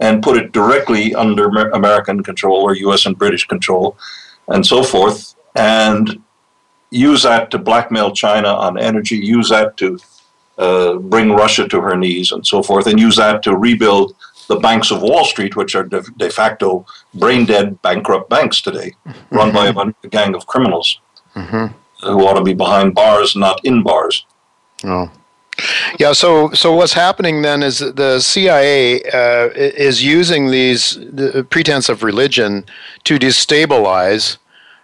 [0.00, 1.44] and put it directly under
[1.80, 3.96] American control or US and British control
[4.48, 5.34] and so forth.
[5.54, 6.22] And
[6.90, 9.98] use that to blackmail China on energy, use that to
[10.58, 14.14] uh, bring Russia to her knees and so forth, and use that to rebuild
[14.48, 16.84] the banks of Wall Street, which are de, de facto
[17.14, 18.92] brain dead, bankrupt banks today,
[19.30, 20.98] run by a, gang of criminals
[21.36, 21.72] Mhm.
[22.02, 24.26] who ought to be behind bars, not in bars.
[24.84, 25.08] Oh.
[25.98, 31.88] Yeah, so so what's happening then is the CIA uh, is using these the pretense
[31.88, 32.64] of religion
[33.04, 34.38] to destabilize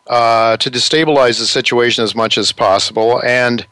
[0.06, 3.66] uh, to destabilize the situation as much as possible, and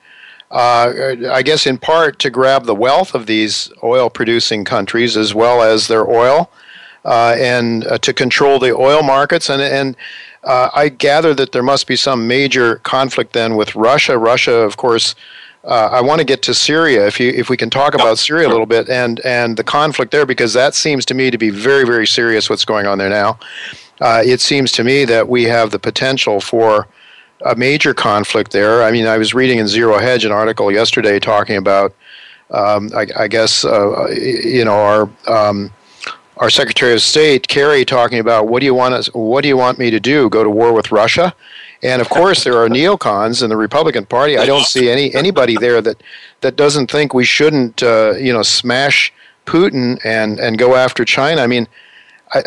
[0.50, 5.62] uh, I guess in part to grab the wealth of these oil-producing countries as well
[5.62, 6.50] as their oil,
[7.04, 9.96] uh, and uh, to control the oil markets and and.
[10.46, 14.18] Uh, I gather that there must be some major conflict then with Russia.
[14.18, 15.14] Russia, of course,
[15.66, 18.48] uh, I want to get to Syria if you if we can talk about Syria
[18.48, 21.50] a little bit and and the conflict there because that seems to me to be
[21.50, 23.38] very very serious what's going on there now.
[24.00, 26.86] Uh, it seems to me that we have the potential for
[27.44, 28.82] a major conflict there.
[28.82, 31.94] I mean, I was reading in Zero Hedge an article yesterday talking about,
[32.50, 35.70] um, I, I guess, uh, you know, our um,
[36.38, 39.56] our Secretary of State Kerry talking about what do you want us, what do you
[39.56, 40.28] want me to do?
[40.28, 41.34] Go to war with Russia?
[41.82, 44.38] And of course, there are neocons in the Republican Party.
[44.38, 46.02] I don't see any anybody there that
[46.40, 49.12] that doesn't think we shouldn't, uh, you know, smash
[49.46, 51.42] Putin and and go after China.
[51.42, 51.68] I mean,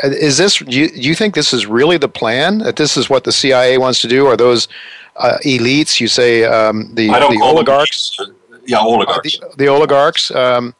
[0.03, 0.57] is this?
[0.57, 2.59] Do you, do you think this is really the plan?
[2.59, 4.25] That this is what the CIA wants to do?
[4.27, 4.67] Are those
[5.15, 5.99] uh, elites?
[5.99, 8.17] You say um, the the oligarchs?
[8.65, 9.39] yeah, oligarchs.
[9.41, 10.31] Uh, the, the, oligarchs.
[10.31, 10.75] Um,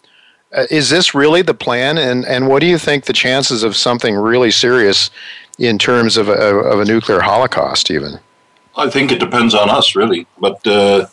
[0.54, 1.98] uh, is this really the plan?
[1.98, 5.10] And and what do you think the chances of something really serious
[5.58, 8.20] in terms of a, of a nuclear holocaust, even?
[8.78, 10.28] I think it depends on us, really.
[10.40, 11.08] But uh,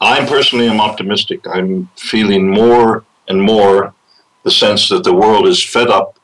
[0.00, 1.46] I personally am optimistic.
[1.46, 3.94] I'm feeling more and more
[4.42, 6.18] the sense that the world is fed up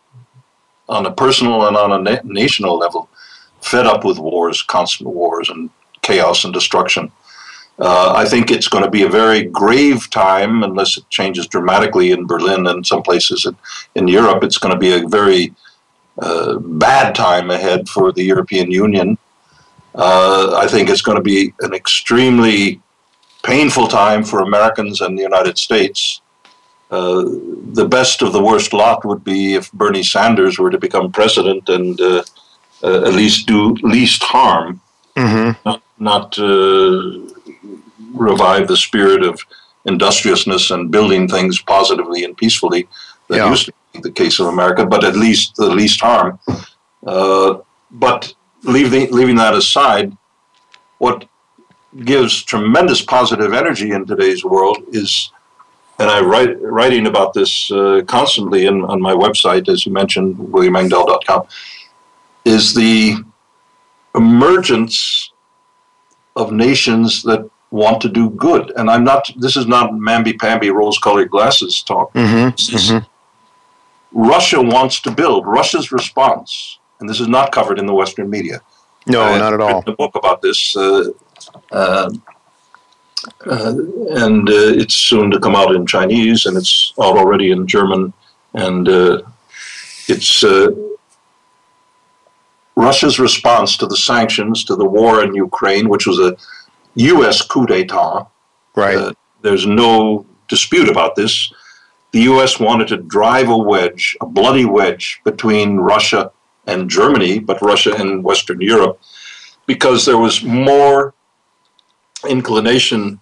[0.88, 3.08] on a personal and on a na- national level,
[3.60, 5.70] fed up with wars, constant wars, and
[6.02, 7.10] chaos and destruction.
[7.78, 12.10] Uh, I think it's going to be a very grave time unless it changes dramatically
[12.10, 13.56] in Berlin and some places in,
[13.94, 14.44] in Europe.
[14.44, 15.54] It's going to be a very
[16.18, 19.18] uh, bad time ahead for the European Union.
[19.96, 22.80] Uh, I think it's going to be an extremely
[23.42, 26.20] painful time for Americans and the United States.
[26.90, 27.24] Uh,
[27.72, 31.68] the best of the worst lot would be if Bernie Sanders were to become president
[31.68, 32.22] and uh,
[32.84, 34.80] uh, at least do least harm,
[35.16, 35.50] mm-hmm.
[35.64, 36.38] not, not
[38.14, 39.40] revive the spirit of
[39.86, 42.86] industriousness and building things positively and peacefully
[43.28, 43.50] that yeah.
[43.50, 46.38] used to be the case of America, but at least the least harm.
[47.06, 47.58] Uh,
[47.90, 50.16] but leaving, leaving that aside,
[50.98, 51.28] what
[52.04, 55.32] gives tremendous positive energy in today's world is,
[55.98, 60.36] and I write writing about this uh, constantly in, on my website, as you mentioned,
[60.36, 61.46] williamengdahl.com,
[62.44, 63.16] is the
[64.14, 65.32] emergence
[66.36, 68.72] of nations that want to do good.
[68.76, 72.12] And I'm not, this is not mamby-pamby rose-colored glasses talk.
[72.14, 73.04] Mm-hmm, mm-hmm.
[74.12, 75.46] Russia wants to build.
[75.46, 78.60] Russia's response, and this is not covered in the Western media.
[79.06, 79.84] No, I not at all.
[79.86, 81.10] A book about this, uh,
[81.70, 82.10] uh,
[83.46, 83.74] uh,
[84.10, 88.12] and uh, it's soon to come out in Chinese, and it's out already in German,
[88.54, 89.22] and uh,
[90.08, 90.70] it's uh,
[92.74, 96.36] Russia's response to the sanctions, to the war in Ukraine, which was a
[96.96, 97.42] U.S.
[97.42, 98.26] coup d'état.
[98.74, 98.96] Right.
[98.96, 101.52] Uh, there's no dispute about this.
[102.12, 102.58] The U.S.
[102.58, 106.32] wanted to drive a wedge, a bloody wedge, between Russia
[106.66, 109.00] and Germany, but Russia and Western Europe,
[109.66, 111.14] because there was more
[112.28, 113.20] inclination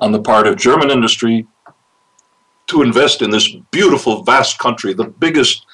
[0.00, 1.46] on the part of German industry
[2.66, 5.66] to invest in this beautiful, vast country, the biggest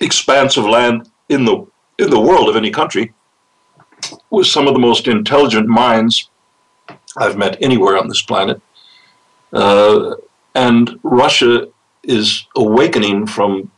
[0.00, 1.66] expanse of land in the
[1.98, 3.12] in the world of any country,
[4.30, 6.30] with some of the most intelligent minds
[7.16, 8.60] I've met anywhere on this planet.
[9.52, 10.16] Uh,
[10.54, 11.68] and Russia
[12.02, 13.70] is awakening from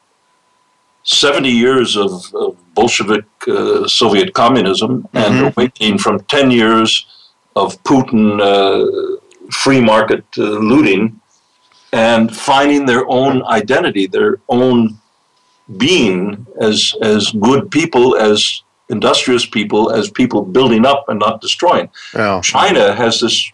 [1.05, 5.16] 70 years of, of Bolshevik uh, Soviet communism mm-hmm.
[5.16, 7.07] and awakening from 10 years
[7.57, 9.20] of Putin uh,
[9.52, 11.20] free market uh, looting
[11.92, 14.98] and finding their own identity, their own
[15.76, 21.88] being as, as good people, as industrious people as people building up and not destroying.
[22.42, 23.50] China has this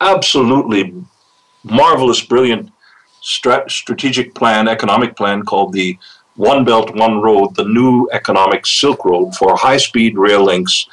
[0.00, 0.94] absolutely
[1.64, 2.70] marvelous, brilliant
[3.22, 5.98] strat- strategic plan, economic plan called the
[6.36, 10.86] One Belt, One Road, the new economic Silk Road for high speed rail links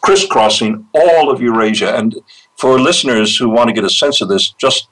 [0.00, 1.96] crisscrossing all of Eurasia.
[1.96, 2.14] And
[2.56, 4.88] for listeners who want to get a sense of this, just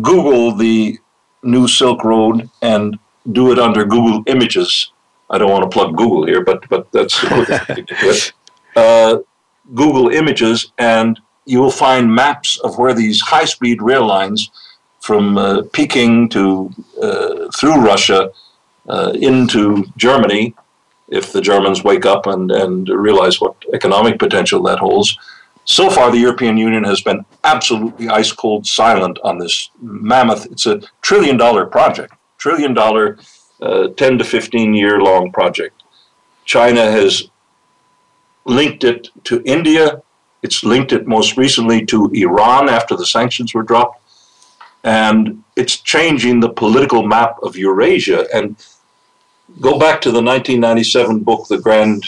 [0.00, 0.98] Google the
[1.42, 2.98] new Silk Road and
[3.32, 4.90] do it under Google Images
[5.28, 7.22] I don't want to plug Google here, but but that's
[8.76, 9.18] uh,
[9.74, 14.50] Google Images, and you will find maps of where these high-speed rail lines
[15.00, 16.70] from uh, Peking to
[17.02, 18.30] uh, through Russia
[18.88, 20.54] uh, into Germany,
[21.08, 25.16] if the Germans wake up and, and realize what economic potential that holds.
[25.64, 30.46] So far, the European Union has been absolutely ice cold silent on this mammoth.
[30.46, 33.18] It's a trillion dollar project, trillion dollar
[33.60, 35.82] uh, 10 to 15 year long project.
[36.44, 37.28] China has
[38.44, 40.02] linked it to India.
[40.42, 44.00] It's linked it most recently to Iran after the sanctions were dropped.
[44.84, 48.26] And it's changing the political map of Eurasia.
[48.32, 48.56] And
[49.60, 52.04] go back to the 1997 book, The Grand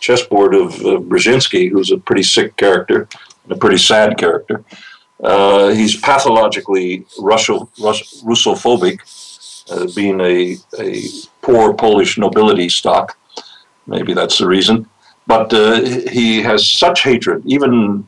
[0.00, 3.08] Chessboard of uh, Brzezinski, who's a pretty sick character
[3.44, 4.64] and a pretty sad character.
[5.22, 8.98] Uh, he's pathologically Russo, Russophobic
[9.70, 11.04] uh, being a, a
[11.40, 13.16] poor Polish nobility stock.
[13.86, 14.88] Maybe that's the reason.
[15.26, 15.80] But uh,
[16.10, 18.06] he has such hatred, even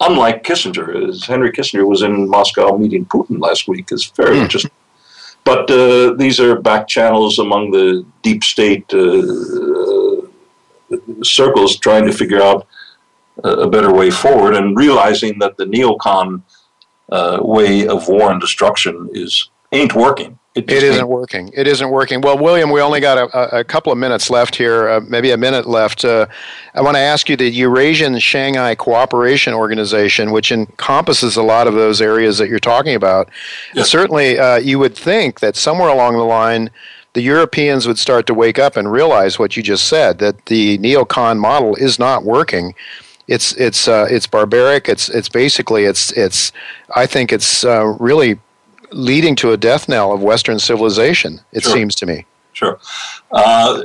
[0.00, 3.92] unlike Kissinger, as Henry Kissinger was in Moscow meeting Putin last week.
[3.92, 4.42] is very mm.
[4.42, 4.70] interesting.
[5.44, 9.22] But uh, these are back channels among the deep state uh,
[11.22, 12.66] circles trying to figure out
[13.42, 16.42] a better way forward and realizing that the neocon
[17.10, 21.52] uh, way of war and destruction is ain't working It, it isn't working.
[21.54, 22.20] It isn't working.
[22.20, 25.36] Well, William, we only got a, a couple of minutes left here, uh, maybe a
[25.36, 26.04] minute left.
[26.04, 26.26] Uh,
[26.74, 31.74] I want to ask you the Eurasian Shanghai Cooperation Organization, which encompasses a lot of
[31.74, 33.28] those areas that you're talking about.
[33.74, 33.88] Yes.
[33.88, 36.70] Certainly, uh, you would think that somewhere along the line,
[37.12, 40.78] the Europeans would start to wake up and realize what you just said that the
[40.78, 42.74] neocon model is not working.
[43.28, 44.88] It's it's uh, it's barbaric.
[44.88, 46.50] It's it's basically it's it's.
[46.96, 48.40] I think it's uh, really
[48.92, 51.40] leading to a death knell of Western civilization.
[51.52, 51.72] It sure.
[51.72, 52.26] seems to me.
[52.52, 52.78] Sure,
[53.32, 53.82] uh,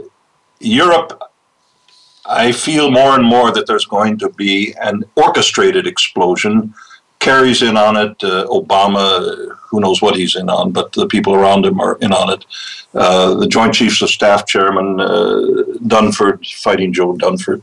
[0.60, 1.22] Europe.
[2.28, 6.74] I feel more and more that there's going to be an orchestrated explosion.
[7.20, 8.24] Kerry's in on it.
[8.24, 12.12] Uh, Obama, who knows what he's in on, but the people around him are in
[12.12, 12.46] on it.
[12.96, 15.42] Uh, the Joint Chiefs of Staff Chairman uh,
[15.86, 17.62] Dunford, fighting Joe Dunford.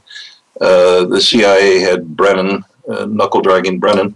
[0.61, 4.15] Uh, the CIA head Brennan, uh, knuckle dragging Brennan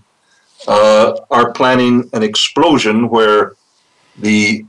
[0.66, 3.52] uh, are planning an explosion where
[4.18, 4.64] the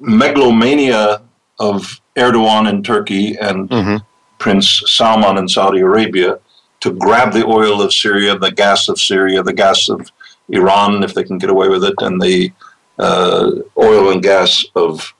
[0.00, 1.22] megalomania
[1.58, 3.96] of Erdogan in Turkey and mm-hmm.
[4.38, 6.38] Prince Salman in Saudi Arabia
[6.80, 10.10] to grab the oil of Syria, the gas of Syria, the gas of
[10.48, 12.52] Iran, if they can get away with it, and the
[12.98, 15.14] uh, oil and gas of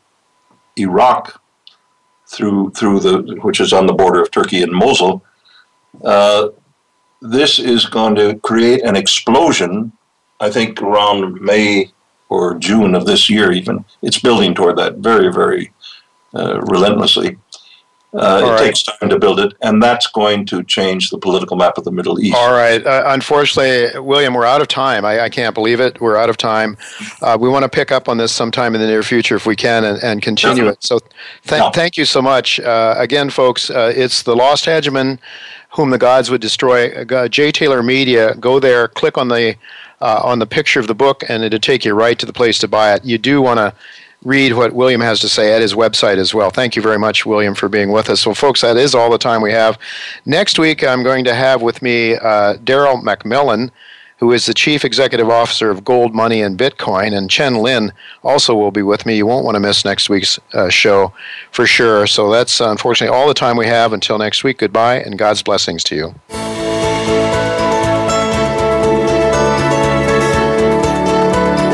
[0.77, 1.41] Iraq
[2.27, 5.25] through through the which is on the border of Turkey and Mosul.
[6.03, 6.49] Uh,
[7.23, 9.93] this is going to create an explosion,
[10.41, 11.93] I think around May
[12.29, 13.85] or June of this year, even.
[14.03, 15.73] It's building toward that very, very
[16.35, 17.39] uh, relentlessly.
[18.15, 18.59] Uh, it right.
[18.59, 21.91] takes time to build it, and that's going to change the political map of the
[21.91, 22.37] Middle East.
[22.37, 22.85] All right.
[22.85, 25.07] Uh, unfortunately, William, we're out of time.
[25.07, 25.99] I, I, can't believe it.
[25.99, 26.77] We're out of time.
[27.23, 29.57] Uh, we want to pick up on this sometime in the near future if we
[29.57, 30.73] can and, and continue Definitely.
[30.73, 30.85] it.
[30.85, 31.71] So th- no.
[31.71, 32.61] thank you so much.
[32.61, 35.19] Uh, again, folks, uh, it's The Lost Hegemon
[35.73, 36.91] whom the gods would destroy.
[36.93, 38.35] Uh, Jay Taylor Media.
[38.37, 39.57] Go there, click on the
[40.01, 42.59] uh, on the picture of the book, and it'll take you right to the place
[42.59, 43.05] to buy it.
[43.05, 43.73] You do want to
[44.25, 46.51] read what William has to say at his website as well.
[46.51, 48.21] Thank you very much, William, for being with us.
[48.21, 49.79] So, folks, that is all the time we have.
[50.27, 53.71] Next week, I'm going to have with me uh, Daryl McMillan
[54.23, 57.13] who is the Chief Executive Officer of Gold Money and Bitcoin.
[57.13, 57.93] And Chen Lin
[58.23, 59.17] also will be with me.
[59.17, 61.13] You won't want to miss next week's uh, show
[61.51, 62.07] for sure.
[62.07, 63.93] So that's uh, unfortunately all the time we have.
[63.93, 66.15] Until next week, goodbye and God's blessings to you.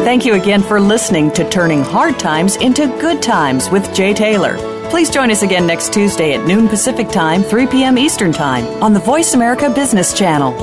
[0.07, 4.57] Thank you again for listening to Turning Hard Times into Good Times with Jay Taylor.
[4.89, 7.99] Please join us again next Tuesday at noon Pacific Time, 3 p.m.
[7.99, 10.57] Eastern Time on the Voice America Business Channel.